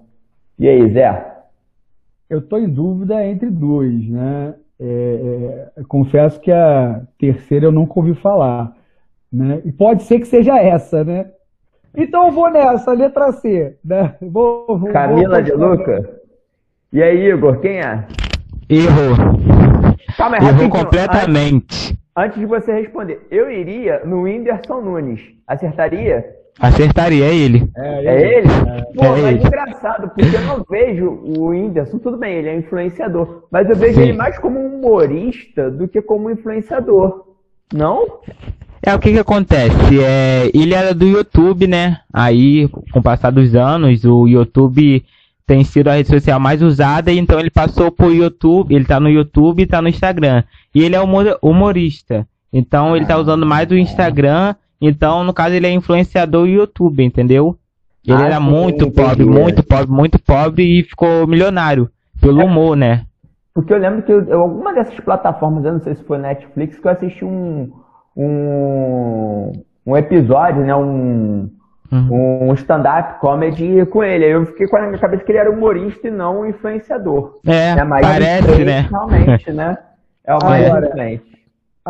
[0.61, 1.27] E aí, Zé?
[2.29, 4.55] Eu estou em dúvida entre dois, né?
[4.79, 8.70] É, é, confesso que a terceira eu nunca ouvi falar,
[9.33, 9.62] né?
[9.64, 11.31] E pode ser que seja essa, né?
[11.96, 14.16] Então eu vou nessa, letra C, né?
[14.20, 16.20] Vou, vou, Camila vou de Luca?
[16.92, 18.07] E aí, Igor, quem é?
[18.68, 19.16] Errou.
[20.14, 21.92] Calma, é Errou completamente.
[21.92, 25.23] Antes, antes de você responder, eu iria no Whindersson Nunes.
[25.46, 26.37] Acertaria?
[26.61, 27.70] Acertaria, é ele.
[27.75, 28.49] É, é ele?
[28.49, 28.83] É.
[28.94, 29.46] Pô, é mas ele.
[29.46, 33.94] engraçado, porque eu não vejo o Whindersson, tudo bem, ele é influenciador, mas eu vejo
[33.94, 34.03] Sim.
[34.03, 37.25] ele mais como um humorista do que como influenciador.
[37.73, 38.20] Não?
[38.83, 40.03] É, o que que acontece?
[40.03, 41.99] É, ele era do YouTube, né?
[42.12, 45.05] Aí, com o passar dos anos, o YouTube
[45.46, 49.09] tem sido a rede social mais usada, então ele passou pro YouTube, ele tá no
[49.09, 50.44] YouTube e tá no Instagram.
[50.75, 52.27] E ele é humor, humorista.
[52.53, 57.57] Então ele tá usando mais o Instagram Então, no caso, ele é influenciador YouTube, entendeu?
[58.07, 58.97] Ele Ah, era muito entendi.
[59.09, 61.90] pobre, muito pobre, muito pobre e ficou milionário.
[62.21, 62.45] Pelo É.
[62.45, 63.05] humor, né?
[63.55, 66.79] Porque eu lembro que eu, eu- alguma dessas plataformas, eu não sei se foi Netflix,
[66.79, 67.71] que eu assisti um,
[68.16, 69.53] um,
[69.87, 70.75] um episódio, né?
[70.75, 71.51] Um,
[71.93, 72.51] Uhum.
[72.51, 74.25] um stand-up comedy com ele.
[74.25, 77.40] Aí eu fiquei com a minha cabeça que ele era humorista e não um influenciador.
[77.45, 77.83] É, né?
[77.85, 78.87] Mas parece, né?
[78.88, 79.77] Realmente, né?
[80.25, 81.39] É uma Agora- influente.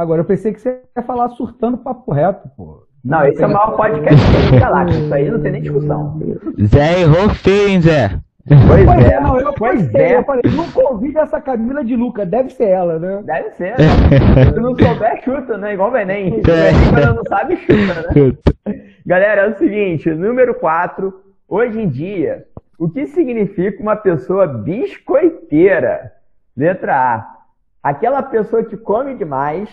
[0.00, 2.86] Agora, eu pensei que você ia falar surtando papo reto, pô.
[3.04, 4.98] Não, esse é o maior podcast que tem da galáxia.
[4.98, 6.18] Isso aí não tem nem discussão.
[6.64, 8.08] Zé errou feio, hein, Zé?
[8.48, 10.16] Pois Pois é, é, não, eu pois postei, é.
[10.16, 13.22] eu falei, nunca ouvi dessa Camila de Luca, deve ser ela, né?
[13.24, 14.48] Deve ser, né?
[14.54, 15.74] Se não souber, chuta, né?
[15.74, 16.40] Igual o Enem.
[16.40, 18.82] Quando não sabe, chuta, né?
[19.04, 21.12] Galera, é o seguinte, número 4,
[21.46, 22.46] hoje em dia,
[22.78, 26.12] o que significa uma pessoa biscoiteira?
[26.56, 27.36] Letra A,
[27.82, 29.68] aquela pessoa que come demais.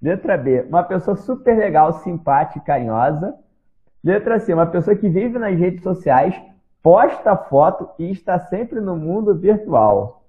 [0.00, 3.34] Letra B, uma pessoa super legal, simpática e carinhosa.
[4.04, 6.34] Letra C, uma pessoa que vive nas redes sociais,
[6.82, 10.22] posta foto e está sempre no mundo virtual.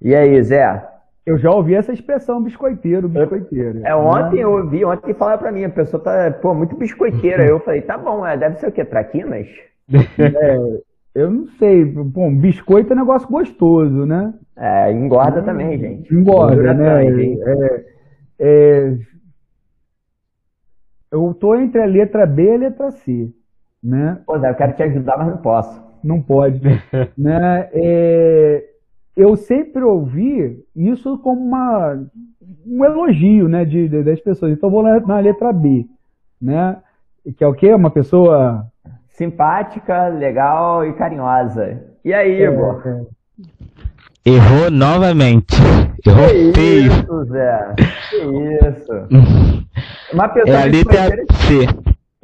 [0.00, 0.88] E aí, Zé?
[1.24, 3.80] Eu já ouvi essa expressão biscoiteiro, biscoiteiro.
[3.84, 7.46] É, ontem eu ouvi, ontem falaram pra mim, a pessoa tá, pô, muito biscoiteira.
[7.46, 8.84] Eu falei, tá bom, é, deve ser o quê?
[8.84, 9.46] Traquinas?
[10.18, 10.58] É,
[11.14, 14.34] eu não sei, bom, biscoito é um negócio gostoso, né?
[14.56, 16.12] É, engorda também, gente.
[16.12, 16.84] Engorda, Gordura né?
[16.84, 17.38] trans, hein?
[17.46, 17.91] É,
[18.38, 18.96] é,
[21.10, 23.30] eu tô entre a letra B e a letra C,
[23.82, 24.20] né?
[24.26, 25.82] Pô, Zé, eu quero te ajudar, mas não posso.
[26.02, 26.60] Não pode,
[27.16, 27.68] né?
[27.72, 28.64] É,
[29.16, 32.02] eu sempre ouvi isso como uma,
[32.66, 34.52] um elogio, né, de, de- das pessoas.
[34.52, 35.86] Então eu vou na, na letra B,
[36.40, 36.78] né?
[37.36, 37.72] Que é o quê?
[37.72, 38.66] Uma pessoa
[39.10, 41.84] Simpática, legal e carinhosa.
[42.04, 42.82] E aí, Igor?
[42.86, 43.04] é,
[44.24, 45.56] Errou novamente.
[46.06, 46.86] Errou Que feio.
[46.92, 47.74] isso, Zé?
[48.10, 48.92] Que isso?
[50.12, 51.68] Uma É pessoa a letra C.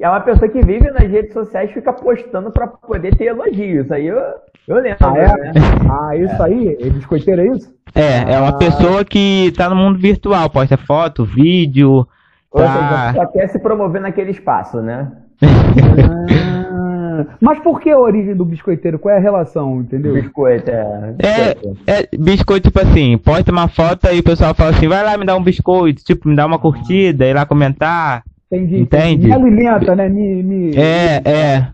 [0.01, 3.85] é uma pessoa que vive nas redes sociais e fica postando pra poder ter elogios.
[3.87, 4.19] Isso aí eu,
[4.67, 5.25] eu lembro, Ah, né?
[5.25, 5.53] é?
[5.91, 6.77] Ah, isso aí?
[6.81, 7.73] É biscoiteiro, é isso?
[7.95, 8.59] É, é uma Ah.
[8.59, 12.07] pessoa que tá no mundo virtual, posta foto, vídeo,
[12.51, 12.73] Ou tá...
[13.13, 15.11] seja, só quer se promover naquele espaço, né?
[15.41, 16.58] Ah,
[17.41, 18.99] mas por que a origem do biscoiteiro?
[18.99, 20.15] Qual é a relação, entendeu?
[20.15, 21.13] Biscoito, é.
[21.13, 21.81] biscoito.
[21.87, 25.17] É, é biscoito, tipo assim, posta uma foto e o pessoal fala assim, vai lá
[25.17, 28.23] me dar um biscoito, tipo, me dá uma curtida, ir lá comentar.
[28.51, 28.79] Entendi.
[28.81, 29.27] Entende?
[29.27, 30.09] Me alimenta, né?
[30.09, 31.69] Me, me, É, é,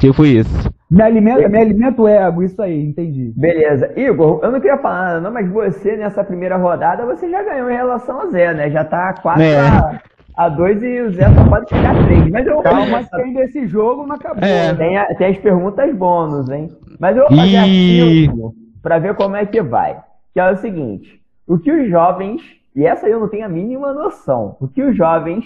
[0.00, 0.68] tipo isso.
[0.90, 3.32] me alimenta, me alimenta o ego, isso aí, entendi.
[3.36, 3.92] Beleza.
[3.96, 7.70] Igor, eu não queria falar nada, não, mas você, nessa primeira rodada, você já ganhou
[7.70, 8.70] em relação a Zé, né?
[8.70, 9.60] Já tá 4 É.
[9.60, 10.00] a,
[10.38, 12.30] a 2 e o Zé só pode chegar a 3.
[12.30, 14.44] Mas eu vou Calma, que ainda esse jogo não acabou.
[14.44, 14.72] É.
[14.72, 14.74] né?
[14.74, 16.68] tem, a- tem as perguntas bônus, hein?
[17.00, 18.26] Mas eu vou fazer Ih.
[18.28, 20.00] a 5 pra ver como é que vai.
[20.32, 22.40] Que é o seguinte: o que os jovens,
[22.74, 25.44] e essa eu não tenho a mínima noção, o que os jovens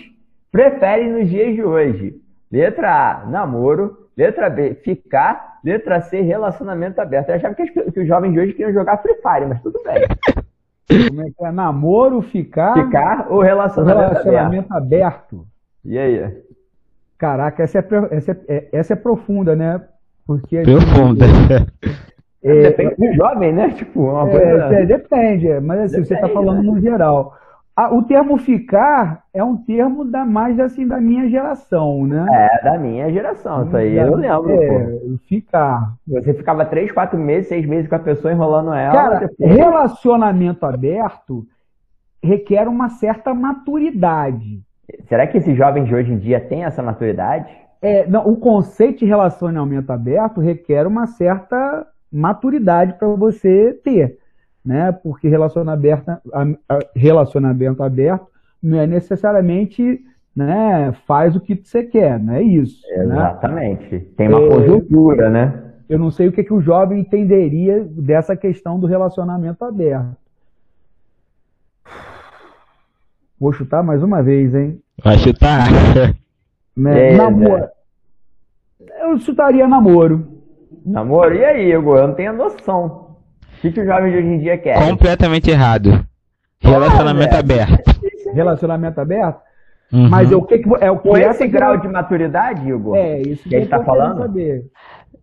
[0.51, 2.15] preferem nos dias de hoje?
[2.51, 2.91] Letra
[3.23, 3.97] A, namoro.
[4.15, 5.53] Letra B, ficar.
[5.65, 7.31] Letra C, relacionamento aberto.
[7.31, 9.81] Eu achava que, as que os jovens de hoje queriam jogar Free Fire, mas tudo
[9.85, 10.03] bem.
[10.89, 11.51] Como é que é?
[11.53, 14.25] Namoro, ficar, Ficar ou relacionamento, aberto?
[14.25, 15.47] relacionamento aberto.
[15.85, 16.43] E aí?
[17.19, 19.81] Caraca, essa é, essa é- essa é profunda, né?
[20.27, 21.25] Porque Profunda.
[22.45, 23.71] É, Depende do jovem, né?
[23.71, 24.75] Tipo, uma É, coisa.
[24.75, 26.71] é, depende, é, mas assim, você está Depende, falando né?
[26.73, 27.39] no geral.
[27.75, 32.27] Ah, o termo ficar é um termo da mais assim da minha geração, né?
[32.31, 34.53] É, da minha geração, isso aí eu lembro, pô.
[34.53, 35.95] É, ficar.
[36.07, 38.93] Você ficava três, quatro meses, seis meses com a pessoa enrolando ela.
[38.93, 39.57] Cara, depois...
[39.57, 41.47] relacionamento aberto
[42.23, 44.61] requer uma certa maturidade.
[45.09, 47.51] Será que esses jovens de hoje em dia têm essa maturidade?
[47.81, 54.19] É, não, o conceito de relacionamento aberto requer uma certa maturidade para você ter,
[54.65, 54.93] né?
[54.93, 56.21] Porque relacionamento, a-
[56.69, 58.27] a- relacionamento aberto
[58.63, 60.01] não é necessariamente,
[60.35, 63.03] né, faz o que você quer, não é isso, né?
[63.05, 63.99] Exatamente.
[64.17, 64.49] Tem uma É.
[64.49, 65.63] conjuntura, né?
[65.89, 70.17] Eu não sei o que, que o jovem entenderia dessa questão do relacionamento aberto.
[73.39, 74.81] Vou chutar mais uma vez, hein?
[75.03, 75.67] Vai chutar.
[76.75, 77.13] Né?
[77.13, 77.69] É, namoro.
[79.03, 80.27] Eu chutaria namoro.
[80.87, 81.99] Namoro, e aí, Igor?
[81.99, 83.02] Eu não tenho noção.
[83.63, 84.89] O que, que os jovens de hoje em dia querem?
[84.89, 86.05] Completamente errado.
[86.61, 88.01] Relacionamento Ah, aberto.
[88.35, 89.39] Relacionamento aberto?
[89.93, 90.09] Uhum.
[90.09, 92.97] Mas é o que, que é o que Com essa esse grau de maturidade, Igor?
[92.97, 94.19] é isso que a gente tá falando?
[94.19, 94.65] saber.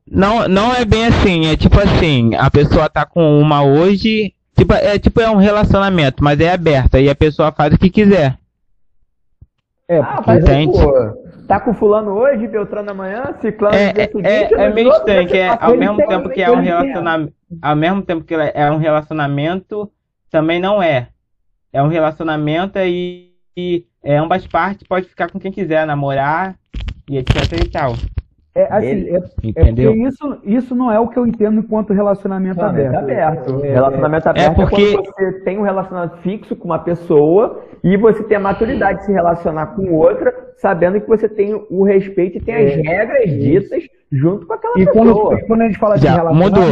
[0.10, 4.74] Não, não é bem assim, é tipo assim, a pessoa tá com uma hoje, tipo,
[4.74, 8.39] é tipo é um relacionamento, mas é aberto, aí a pessoa faz o que quiser.
[9.90, 14.28] É, Ah, mas pô, tá com fulano hoje, Beltrano amanhã, ciclano É, dia é, seguinte,
[14.28, 17.34] é, é meio estranho, que é, seguinte, ao mesmo tem- tempo que é um relacionamento,
[17.60, 19.92] ao mesmo tempo que é um relacionamento,
[20.30, 21.08] também não é.
[21.74, 26.56] É um relacionamento e que é, ambas partes pode ficar com quem quiser, namorar
[27.10, 27.94] e etc e tal.
[28.56, 29.92] É, assim, é, Entendeu?
[29.92, 32.96] É isso, isso não é o que eu entendo enquanto relacionamento aberto.
[32.96, 33.64] aberto.
[33.64, 34.82] É, relacionamento é, aberto é, porque...
[34.82, 39.00] é quando você tem um relacionamento fixo com uma pessoa e você tem a maturidade
[39.00, 42.82] de se relacionar com outra, sabendo que você tem o respeito e tem as é,
[42.82, 45.30] regras ditas junto com aquela e pessoa.
[45.30, 46.64] Quando, quando a gente fala de relacionar, mudou.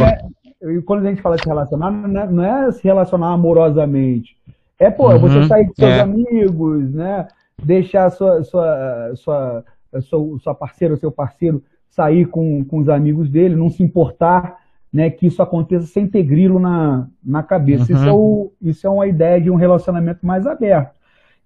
[0.60, 4.36] E quando a gente fala de relacionar, não é, não é se relacionar amorosamente.
[4.78, 6.00] É, pô, uhum, você sair com seus é.
[6.00, 7.28] amigos, né?
[7.62, 9.64] Deixar sua, sua, sua,
[10.00, 14.58] sua, sua parceira ou seu parceiro sair com, com os amigos dele, não se importar
[14.92, 17.92] né, que isso aconteça sem ter grilo na, na cabeça.
[17.92, 17.98] Uhum.
[17.98, 20.96] Isso, é o, isso é uma ideia de um relacionamento mais aberto.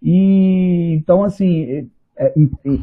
[0.03, 2.33] E então, assim, é, é,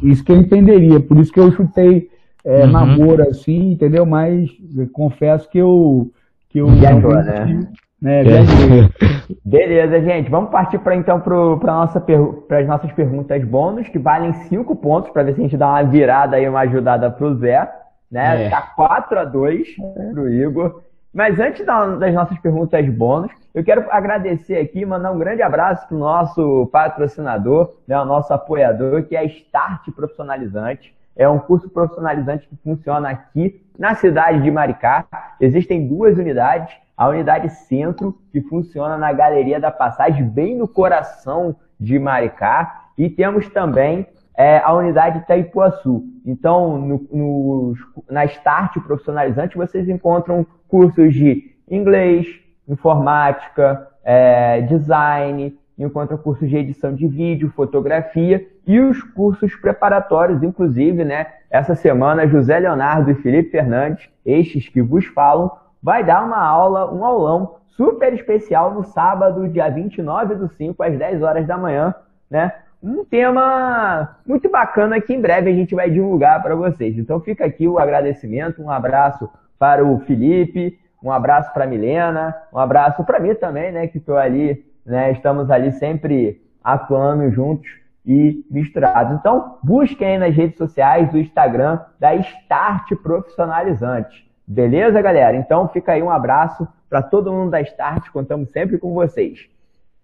[0.02, 2.10] isso que eu entenderia, por isso que eu chutei
[2.44, 2.70] é, uhum.
[2.70, 4.06] namoro assim, entendeu?
[4.06, 4.50] Mas
[4.92, 6.10] confesso que eu.
[6.48, 7.70] Que eu Viajou, né?
[8.00, 8.22] Né?
[9.44, 10.30] Beleza, gente.
[10.30, 12.04] Vamos partir para então para nossa
[12.50, 15.84] as nossas perguntas bônus, que valem 5 pontos, para ver se a gente dá uma
[15.84, 17.70] virada e uma ajudada para o Zé.
[18.10, 18.46] Né?
[18.46, 18.50] É.
[18.50, 19.68] Tá 4 a 2
[20.12, 20.82] para o Igor.
[21.12, 25.96] Mas antes das nossas perguntas bônus, eu quero agradecer aqui, mandar um grande abraço para
[25.96, 30.94] o nosso patrocinador, né, o nosso apoiador, que é a Start Profissionalizante.
[31.16, 35.04] É um curso profissionalizante que funciona aqui na cidade de Maricá.
[35.40, 36.72] Existem duas unidades.
[37.00, 42.88] A unidade centro, que funciona na Galeria da Passagem, bem no coração de Maricá.
[42.98, 46.04] E temos também é, a unidade Itaipuaçu.
[46.26, 47.74] Então, no, no,
[48.10, 52.26] na Start Profissionalizante, vocês encontram cursos de inglês,
[52.68, 61.02] informática, é, design, encontra cursos de edição de vídeo, fotografia e os cursos preparatórios, inclusive,
[61.02, 61.28] né?
[61.50, 65.50] Essa semana, José Leonardo e Felipe Fernandes, estes que vos falam,
[65.82, 70.98] vai dar uma aula, um aulão super especial no sábado, dia 29 do 5, às
[70.98, 71.94] 10 horas da manhã,
[72.30, 72.52] né?
[72.82, 76.96] Um tema muito bacana que em breve a gente vai divulgar para vocês.
[76.96, 82.34] Então fica aqui o agradecimento, um abraço para o Felipe, um abraço para a Milena,
[82.52, 87.68] um abraço para mim também, né, que estou ali, né, estamos ali sempre atuando juntos
[88.04, 89.14] e misturados.
[89.18, 94.29] Então, busquem nas redes sociais do Instagram da Start Profissionalizante.
[94.52, 95.36] Beleza, galera?
[95.36, 99.48] Então, fica aí um abraço para todo mundo da Start, contamos sempre com vocês.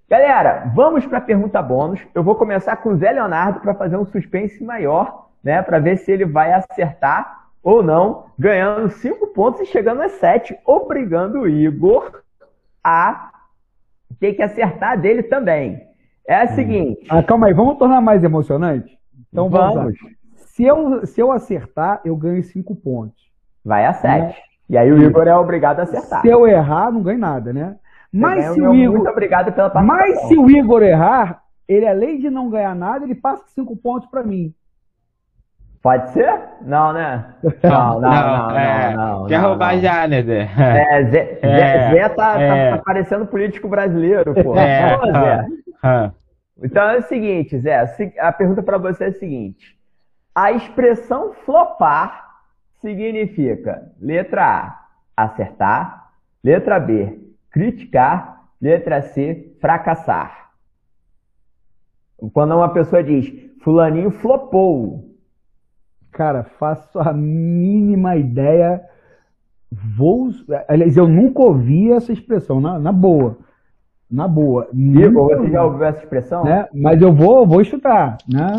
[0.09, 2.01] Galera, vamos para a pergunta bônus.
[2.15, 5.97] Eu vou começar com o Zé Leonardo para fazer um suspense maior, né, para ver
[5.97, 11.49] se ele vai acertar ou não, ganhando 5 pontos e chegando a 7, obrigando o
[11.49, 12.23] Igor
[12.85, 13.33] a
[14.21, 15.83] ter que acertar dele também.
[16.25, 16.55] É a hum.
[16.55, 17.05] seguinte.
[17.09, 18.97] Ah, calma aí, vamos tornar mais emocionante?
[19.29, 19.75] Então vamos.
[19.75, 19.99] vamos.
[20.37, 23.26] Se, eu, se eu acertar, eu ganho 5 pontos.
[23.67, 24.23] Vai a 7.
[24.23, 24.35] Né?
[24.71, 26.21] E aí o Igor é obrigado a acertar.
[26.23, 27.75] Se eu errar, não ganho nada, né?
[28.13, 28.99] Mas se o Igor.
[28.99, 30.23] Muito obrigado pela participação.
[30.23, 34.09] Mas se o Igor errar, ele além de não ganhar nada, ele passa 5 pontos
[34.09, 34.55] para mim.
[35.83, 36.33] Pode ser?
[36.63, 37.27] Não, né?
[37.63, 38.57] Não, não, não, não.
[38.57, 40.51] É, não, não quer não, roubar já, né, Zé?
[40.59, 42.71] É, Zé, é, Zé tá, tá é.
[42.71, 44.57] tá, parecendo político brasileiro, pô.
[44.57, 45.47] É, Pô, Zé.
[46.63, 47.85] Então é o seguinte, Zé,
[48.19, 49.77] a pergunta para você é a seguinte.
[50.35, 52.26] A expressão flopar
[52.87, 54.45] significa letra
[55.17, 57.19] A, acertar, letra B,
[57.51, 60.51] criticar, letra C, fracassar.
[62.33, 65.07] Quando uma pessoa diz, fulaninho flopou,
[66.17, 68.83] Cara, faço a mínima ideia.
[69.71, 70.31] Vou.
[70.67, 73.37] Aliás, eu nunca ouvi essa expressão, na, na boa.
[74.11, 74.67] Na boa.
[74.73, 76.43] Igor, você já ouviu essa expressão?
[76.43, 76.67] Né?
[76.73, 78.53] Mas eu vou, vou chutar, né?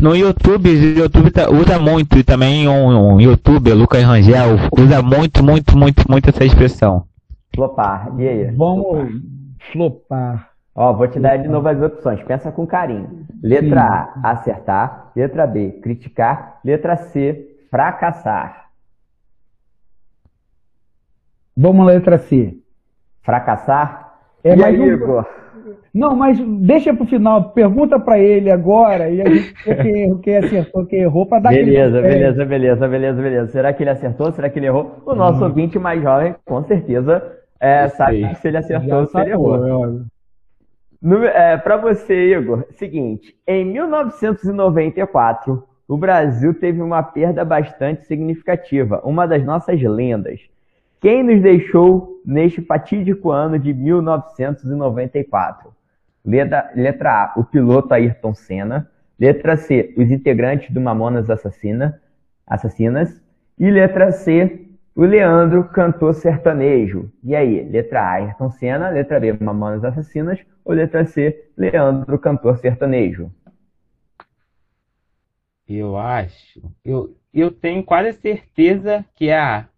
[0.00, 5.02] No YouTube, o YouTube tá, usa muito, e também um, um youtuber, Lucas Rangel, usa
[5.02, 7.04] muito, muito, muito, muito essa expressão.
[7.52, 8.12] Flopar.
[8.16, 8.44] E aí?
[8.56, 9.10] Vamos
[9.72, 10.50] flopar.
[10.72, 12.22] Ó, vou te dar de novo as opções.
[12.22, 13.26] Pensa com carinho.
[13.42, 14.20] Letra Sim.
[14.22, 15.10] A, acertar.
[15.16, 16.60] Letra B, criticar.
[16.64, 18.68] Letra C, fracassar.
[21.56, 22.56] Vamos à letra C.
[23.22, 24.14] Fracassar?
[24.44, 25.26] É, e aí, Igor?
[25.92, 27.50] Não, mas deixa pro final.
[27.50, 31.50] Pergunta para ele agora e a gente vê quem, quem acertou, quem errou para dar
[31.50, 33.52] Beleza, beleza, beleza, beleza, beleza.
[33.52, 34.30] Será que ele acertou?
[34.32, 35.02] Será que ele errou?
[35.06, 35.48] O nosso hum.
[35.48, 37.22] ouvinte mais jovem, com certeza,
[37.60, 40.02] é, sabe se ele acertou ou se ele errou.
[41.32, 49.26] É, Para você, Igor, seguinte: em 1994, o Brasil teve uma perda bastante significativa, uma
[49.26, 50.40] das nossas lendas.
[51.00, 55.77] Quem nos deixou neste fatídico ano de 1994?
[56.24, 58.90] Letra, letra A, o piloto Ayrton Senna.
[59.18, 62.00] Letra C, os integrantes do Mamonas Assassina,
[62.46, 63.20] Assassinas.
[63.58, 67.10] E letra C, o Leandro, cantor sertanejo.
[67.24, 68.88] E aí, letra A, Ayrton Senna.
[68.90, 70.38] Letra B, Mamonas Assassinas
[70.68, 73.32] ou letra C, Leandro, cantor sertanejo?
[75.66, 76.60] Eu acho.
[76.84, 79.68] Eu, eu tenho quase certeza que é a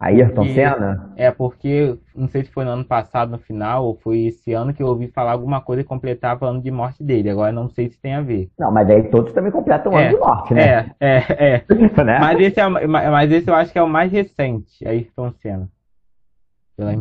[0.00, 1.12] Ayrton Senna?
[1.14, 4.72] É, porque não sei se foi no ano passado, no final, ou foi esse ano
[4.72, 7.28] que eu ouvi falar alguma coisa e completava o ano de morte dele.
[7.28, 8.48] Agora não sei se tem a ver.
[8.58, 10.94] Não, mas aí todos também completam o é, ano de morte, né?
[10.98, 11.64] É, é, é.
[12.02, 12.18] né?
[12.18, 15.68] mas, esse é, mas esse eu acho que é o mais recente, Ayrton Senna.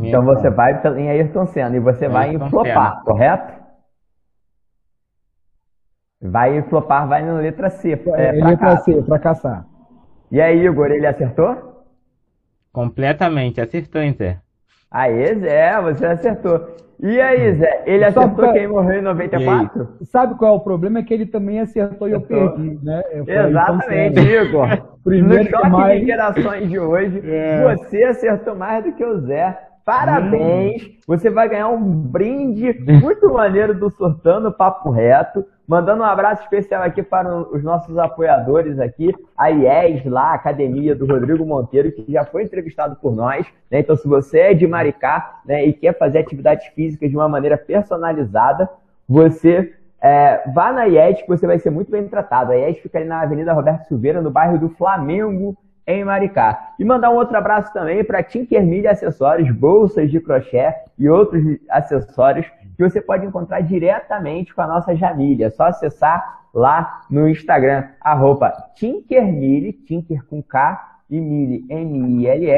[0.04, 3.04] Então você vai em Ayrton Senna e você Ayrton vai em flopar, Senna.
[3.06, 3.60] correto?
[6.22, 7.93] Vai em flopar, vai na letra C.
[7.93, 9.66] É, é letra C, fracassar.
[10.30, 11.68] E aí, Igor, ele acertou?
[12.72, 14.39] Completamente, acertou, hein, Zé?
[14.91, 16.76] Aí, Zé, você acertou.
[17.01, 18.53] E aí, Zé, ele acertou pra...
[18.53, 19.88] quem morreu em 94?
[20.03, 20.99] Sabe qual é o problema?
[20.99, 23.01] É que ele também acertou e eu perdi, né?
[23.11, 24.67] Eu Exatamente, Igor.
[25.03, 25.99] Primeiro no choque mais...
[25.99, 27.76] de gerações de hoje, é.
[27.76, 29.57] você acertou mais do que o Zé.
[29.86, 30.84] Parabéns!
[30.84, 30.89] Hum.
[31.07, 35.45] Você vai ganhar um brinde muito maneiro do Sortando Papo Reto.
[35.70, 40.95] Mandando um abraço especial aqui para os nossos apoiadores aqui, a IES lá, a Academia
[40.95, 43.45] do Rodrigo Monteiro, que já foi entrevistado por nós.
[43.70, 43.82] Né?
[43.82, 47.55] Então, se você é de Maricá né, e quer fazer atividades físicas de uma maneira
[47.55, 48.67] personalizada,
[49.07, 52.51] você é, vá na IES que você vai ser muito bem tratado.
[52.51, 55.55] A IES fica ali na Avenida Roberto Silveira, no bairro do Flamengo,
[55.86, 56.74] em Maricá.
[56.80, 61.43] E mandar um outro abraço também para Tinker Milha Acessórios, bolsas de crochê e outros
[61.70, 62.47] acessórios
[62.80, 65.47] que você pode encontrar diretamente com a nossa Jamília.
[65.47, 72.57] É só acessar lá no Instagram, arroba Tinkermille, Tinker com K e Mille, M-I-L-E,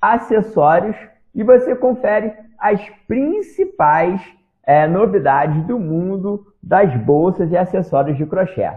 [0.00, 0.96] acessórios,
[1.34, 4.22] e você confere as principais
[4.64, 8.70] é, novidades do mundo das bolsas e acessórios de crochê.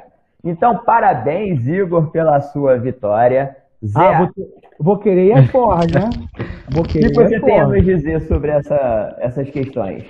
[0.44, 3.56] Então, parabéns, Igor, pela sua vitória.
[3.84, 6.10] Zé, ah, vou, vou, querer ir a forra, né?
[6.70, 10.06] Vou querer o que você tem a nos dizer sobre essa, essas questões?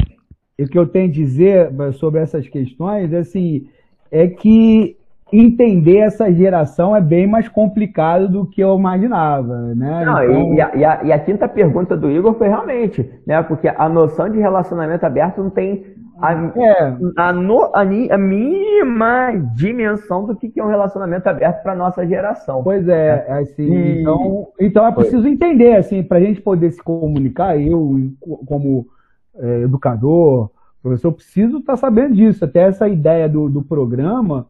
[0.64, 3.68] O que eu tenho a dizer sobre essas questões assim,
[4.12, 4.98] é que
[5.32, 10.04] entender essa geração é bem mais complicado do que eu imaginava, né?
[10.06, 10.54] Não, então...
[10.54, 13.42] e, a, e, a, e, a, quinta pergunta do Igor foi realmente, né?
[13.42, 15.86] Porque a noção de relacionamento aberto não tem
[16.22, 16.98] a, é.
[17.18, 22.62] a, no, a, a mínima dimensão do que é um relacionamento aberto para nossa geração.
[22.62, 24.02] Pois é, é, assim, e...
[24.02, 28.12] então, então é preciso entender, assim, para a gente poder se comunicar, eu
[28.46, 28.86] como
[29.36, 30.50] é, educador,
[30.82, 32.44] professor, preciso estar tá sabendo disso.
[32.44, 34.48] Até essa ideia do, do programa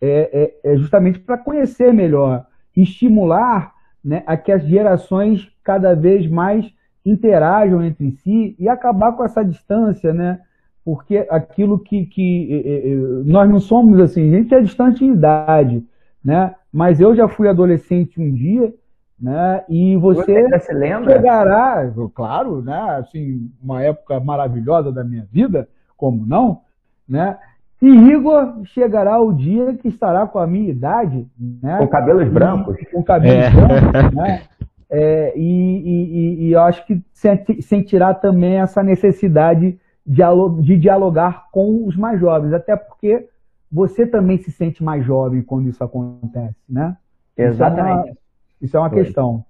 [0.00, 3.72] é, é, é justamente para conhecer melhor, estimular
[4.04, 6.70] né, a que as gerações cada vez mais
[7.04, 10.40] interajam entre si e acabar com essa distância, né?
[10.84, 15.12] Porque aquilo que, que é, é, nós não somos assim, a gente é distante em
[15.12, 15.84] idade,
[16.22, 16.54] né?
[16.72, 18.74] Mas eu já fui adolescente um dia
[19.20, 19.64] né?
[19.68, 21.14] E você, você se lembra?
[21.14, 22.96] chegará, claro, né?
[22.98, 26.60] Assim, uma época maravilhosa da minha vida, como não,
[27.08, 27.38] né?
[27.80, 31.78] E Igor chegará o dia que estará com a minha idade, né?
[31.78, 32.76] Com cabelos brancos.
[32.90, 33.50] Com cabelos é.
[33.50, 34.42] brancos, né?
[34.90, 37.02] É, e, e, e, eu acho que
[37.60, 43.28] sentirá também essa necessidade de dialogar com os mais jovens, até porque
[43.72, 46.96] você também se sente mais jovem quando isso acontece, né?
[47.36, 48.10] Exatamente.
[48.10, 48.23] Então,
[48.60, 49.04] isso é uma Foi.
[49.04, 49.44] questão.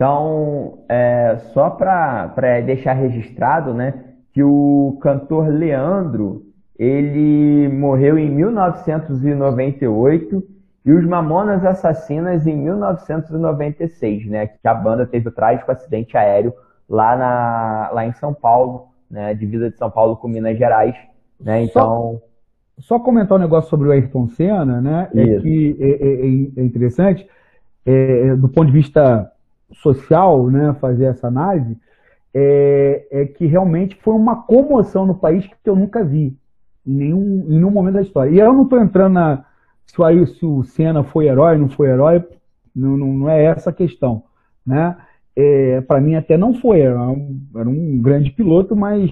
[0.00, 3.92] Então, é, só para deixar registrado, né,
[4.32, 6.46] que o cantor Leandro,
[6.78, 10.42] ele morreu em 1998
[10.86, 16.54] e os Mamonas Assassinas em 1996, né, que a banda teve o trágico acidente aéreo
[16.88, 20.96] lá, na, lá em São Paulo, né, divisa de São Paulo com Minas Gerais,
[21.38, 22.22] né, então...
[22.78, 26.64] Só, só comentar um negócio sobre o Ayrton Senna, né, é que é, é, é
[26.64, 27.28] interessante,
[27.84, 29.30] é, do ponto de vista
[29.72, 31.76] social, né, fazer essa análise,
[32.34, 36.36] é, é, que realmente foi uma comoção no país que eu nunca vi
[36.86, 38.30] em nenhum, em nenhum momento da história.
[38.30, 39.44] E eu não estou entrando na
[39.86, 42.24] se, aí, se o Senna foi herói, não foi herói,
[42.74, 44.22] não, não, não é essa a questão,
[44.64, 44.96] né?
[45.34, 49.10] É, para mim até não foi, era um, era um grande piloto, mas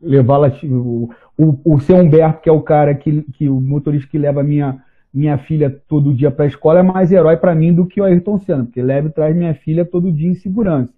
[0.00, 4.18] levar o, o, o seu Humberto, que é o cara que, que o motorista que
[4.18, 4.82] leva a minha
[5.14, 8.04] minha filha todo dia para a escola é mais herói para mim do que o
[8.04, 10.92] Ayrton Senna, porque leva e traz minha filha todo dia em segurança.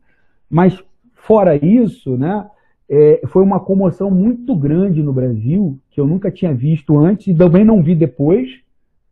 [0.49, 0.83] Mas,
[1.15, 2.47] fora isso, né,
[2.89, 7.35] é, foi uma comoção muito grande no Brasil, que eu nunca tinha visto antes e
[7.35, 8.49] também não vi depois,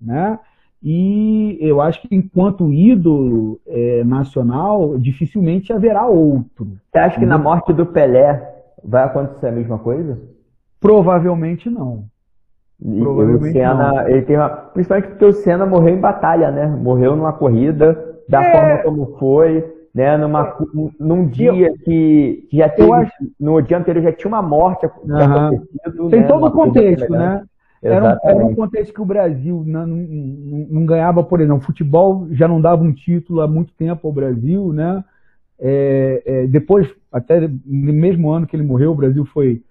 [0.01, 0.39] né?
[0.83, 6.77] E eu acho que enquanto ídolo é, nacional, dificilmente haverá outro.
[6.93, 10.21] Você acha que na morte do Pelé vai acontecer a mesma coisa?
[10.79, 12.05] Provavelmente não.
[12.83, 16.67] E o Senna, ele tem uma, principalmente porque o Senna morreu em batalha, né?
[16.67, 18.53] Morreu numa corrida, da é...
[18.53, 19.73] forma como foi.
[19.95, 20.17] né?
[20.17, 20.57] Numa,
[20.99, 23.13] num dia que, que já teve, acho...
[23.39, 26.11] no dia anterior já tinha uma morte acontecido.
[26.11, 26.27] Tem né?
[26.27, 27.45] todo o contexto, né?
[27.81, 32.27] Era um, era um, contexto que o Brasil não, não, não, ganhava, por exemplo, futebol
[32.31, 35.05] já não dava um título há muito tempo ao Brasil, né?
[35.61, 39.63] É, é, depois, até no mesmo ano que ele morreu, o Brasil foi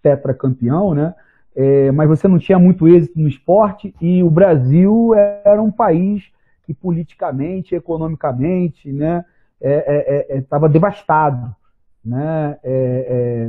[0.00, 1.12] tetracampeão, né?
[1.56, 6.24] É, mas você não tinha muito êxito no esporte e o Brasil era um país
[6.66, 9.24] que politicamente, economicamente, né,
[10.28, 11.56] estava é, é, é, devastado,
[12.04, 12.58] né,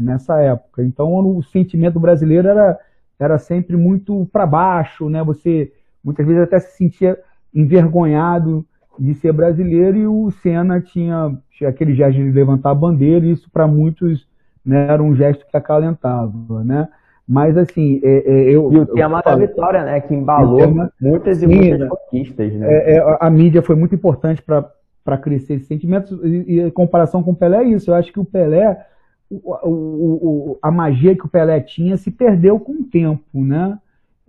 [0.01, 0.84] nessa época.
[0.84, 2.80] Então o sentimento brasileiro era,
[3.20, 5.22] era sempre muito para baixo, né?
[5.24, 7.20] Você muitas vezes até se sentia
[7.53, 8.66] envergonhado
[8.97, 13.32] de ser brasileiro e o Senna tinha, tinha aquele gesto de levantar a bandeira e
[13.32, 14.28] isso para muitos
[14.66, 16.88] né, era um gesto que acalentava, né?
[17.28, 18.72] Mas assim, é, é, eu.
[18.72, 20.00] E o tema da vitória, né?
[20.00, 21.88] Que embalou tema, muitas e muitas né?
[21.88, 22.68] conquistas, né?
[22.70, 27.22] É, é a mídia foi muito importante para crescer esses sentimentos, e, e em comparação
[27.22, 27.92] com o Pelé é isso.
[27.92, 28.86] Eu acho que o Pelé,
[29.30, 33.78] o, o, o, a magia que o Pelé tinha se perdeu com o tempo, né?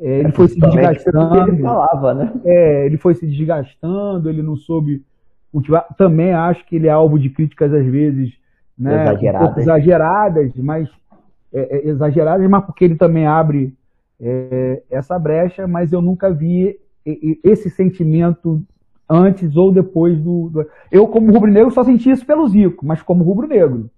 [0.00, 1.50] É, ele foi se desgastando.
[1.52, 2.32] Ele falava, né?
[2.44, 5.04] É, ele foi se desgastando, ele não soube
[5.52, 5.86] cultivar.
[5.96, 8.32] Também acho que ele é alvo de críticas às vezes,
[8.76, 9.04] né?
[9.04, 9.56] Exageradas.
[9.56, 10.88] Um exageradas, mas
[11.52, 13.74] é, é, exageradas, mas porque ele também abre
[14.20, 16.78] é, essa brecha, mas eu nunca vi
[17.42, 18.62] esse sentimento
[19.08, 20.50] antes ou depois do.
[20.50, 20.66] do...
[20.92, 23.88] Eu, como rubro-negro, só senti isso pelo Zico, mas como rubro-negro.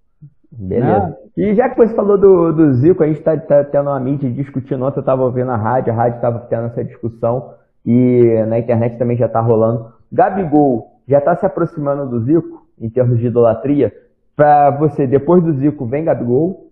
[0.53, 0.87] Beleza.
[0.87, 1.17] Né?
[1.37, 4.31] E já que você falou do, do Zico, a gente está tá tendo uma mídia
[4.31, 8.59] discutindo ontem, eu estava ouvindo a rádio, a rádio estava tendo essa discussão e na
[8.59, 9.93] internet também já está rolando.
[10.13, 13.93] Gabigol já está se aproximando do Zico em termos de idolatria.
[14.37, 16.70] Para você, depois do Zico, vem Gabigol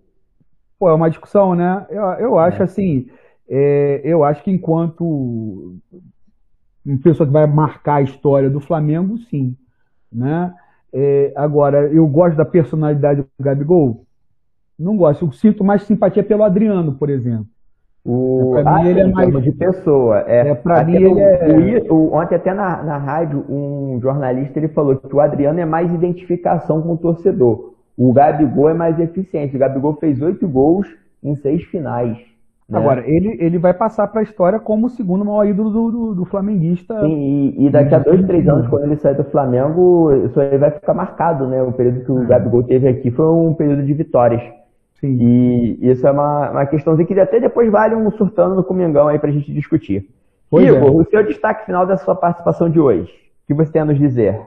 [0.79, 1.85] Pô, é uma discussão, né?
[1.89, 2.65] Eu, eu acho é.
[2.65, 3.07] assim,
[3.49, 5.77] é, eu acho que enquanto
[6.85, 9.55] uma pessoa que vai marcar a história do Flamengo, sim.
[10.11, 10.53] Né?
[10.93, 14.05] É, agora, eu gosto da personalidade do Gabigol?
[14.77, 15.25] Não gosto.
[15.25, 17.45] Eu sinto mais simpatia pelo Adriano, por exemplo.
[18.05, 18.51] O...
[18.53, 20.23] Pra ah, mim, ele é mais de pessoa.
[20.25, 21.91] É, é para mim ele é.
[21.91, 25.93] O, ontem até na, na rádio um jornalista ele falou que o Adriano é mais
[25.93, 27.73] identificação com o torcedor.
[27.99, 29.57] O Gabigol é mais eficiente.
[29.57, 30.87] O Gabigol fez oito gols
[31.21, 32.17] em seis finais.
[32.69, 32.79] Né?
[32.79, 36.15] Agora, ele, ele vai passar para a história como o segundo maior ídolo do, do,
[36.15, 36.97] do flamenguista.
[37.01, 40.57] Sim, e, e, daqui a dois, três anos, quando ele sair do Flamengo, isso aí
[40.57, 41.61] vai ficar marcado, né?
[41.61, 44.43] O período que o Gabigol teve aqui foi um período de vitórias.
[45.01, 45.17] Sim.
[45.19, 49.19] E isso é uma, uma questãozinha que até depois vale um surtando no Comingão aí
[49.19, 50.07] para a gente discutir.
[50.49, 50.91] Pois Igor, é.
[50.91, 53.11] o seu destaque final da sua participação de hoje.
[53.43, 54.39] O que você tem a nos dizer?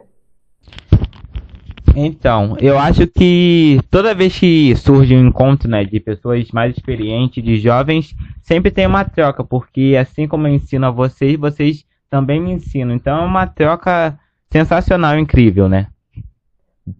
[1.94, 7.42] Então, eu acho que toda vez que surge um encontro né, de pessoas mais experientes,
[7.42, 12.40] de jovens, sempre tem uma troca, porque assim como eu ensino a vocês, vocês também
[12.40, 12.94] me ensinam.
[12.94, 14.18] Então é uma troca
[14.50, 15.86] sensacional, incrível, né?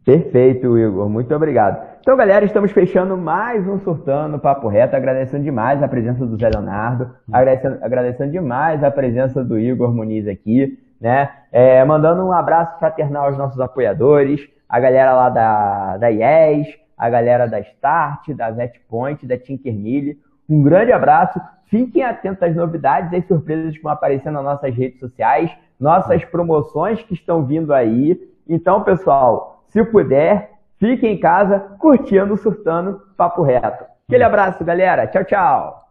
[0.04, 1.08] Perfeito, Igor.
[1.08, 1.92] Muito obrigado.
[2.00, 6.48] Então, galera, estamos fechando mais um Surtando Papo Reto, agradecendo demais a presença do Zé
[6.48, 11.30] Leonardo, agradecendo, agradecendo demais a presença do Igor Muniz aqui, né?
[11.50, 17.10] É, mandando um abraço fraternal aos nossos apoiadores, a galera lá da, da IES, a
[17.10, 20.16] galera da Start, da Vetpoint, da Tinkermilly.
[20.48, 21.40] Um grande abraço.
[21.66, 25.50] Fiquem atentos às novidades e às surpresas que vão aparecendo nas nossas redes sociais,
[25.80, 28.16] nossas promoções que estão vindo aí.
[28.48, 33.84] Então, pessoal, se puder, fique em casa curtindo, surtando, papo reto.
[34.06, 35.08] Aquele abraço, galera.
[35.08, 35.82] Tchau, tchau.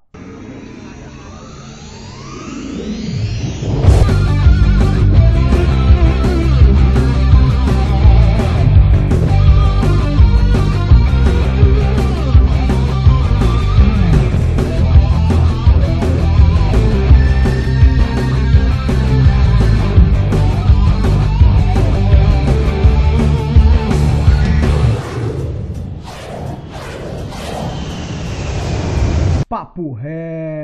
[29.81, 30.60] Papo Ré.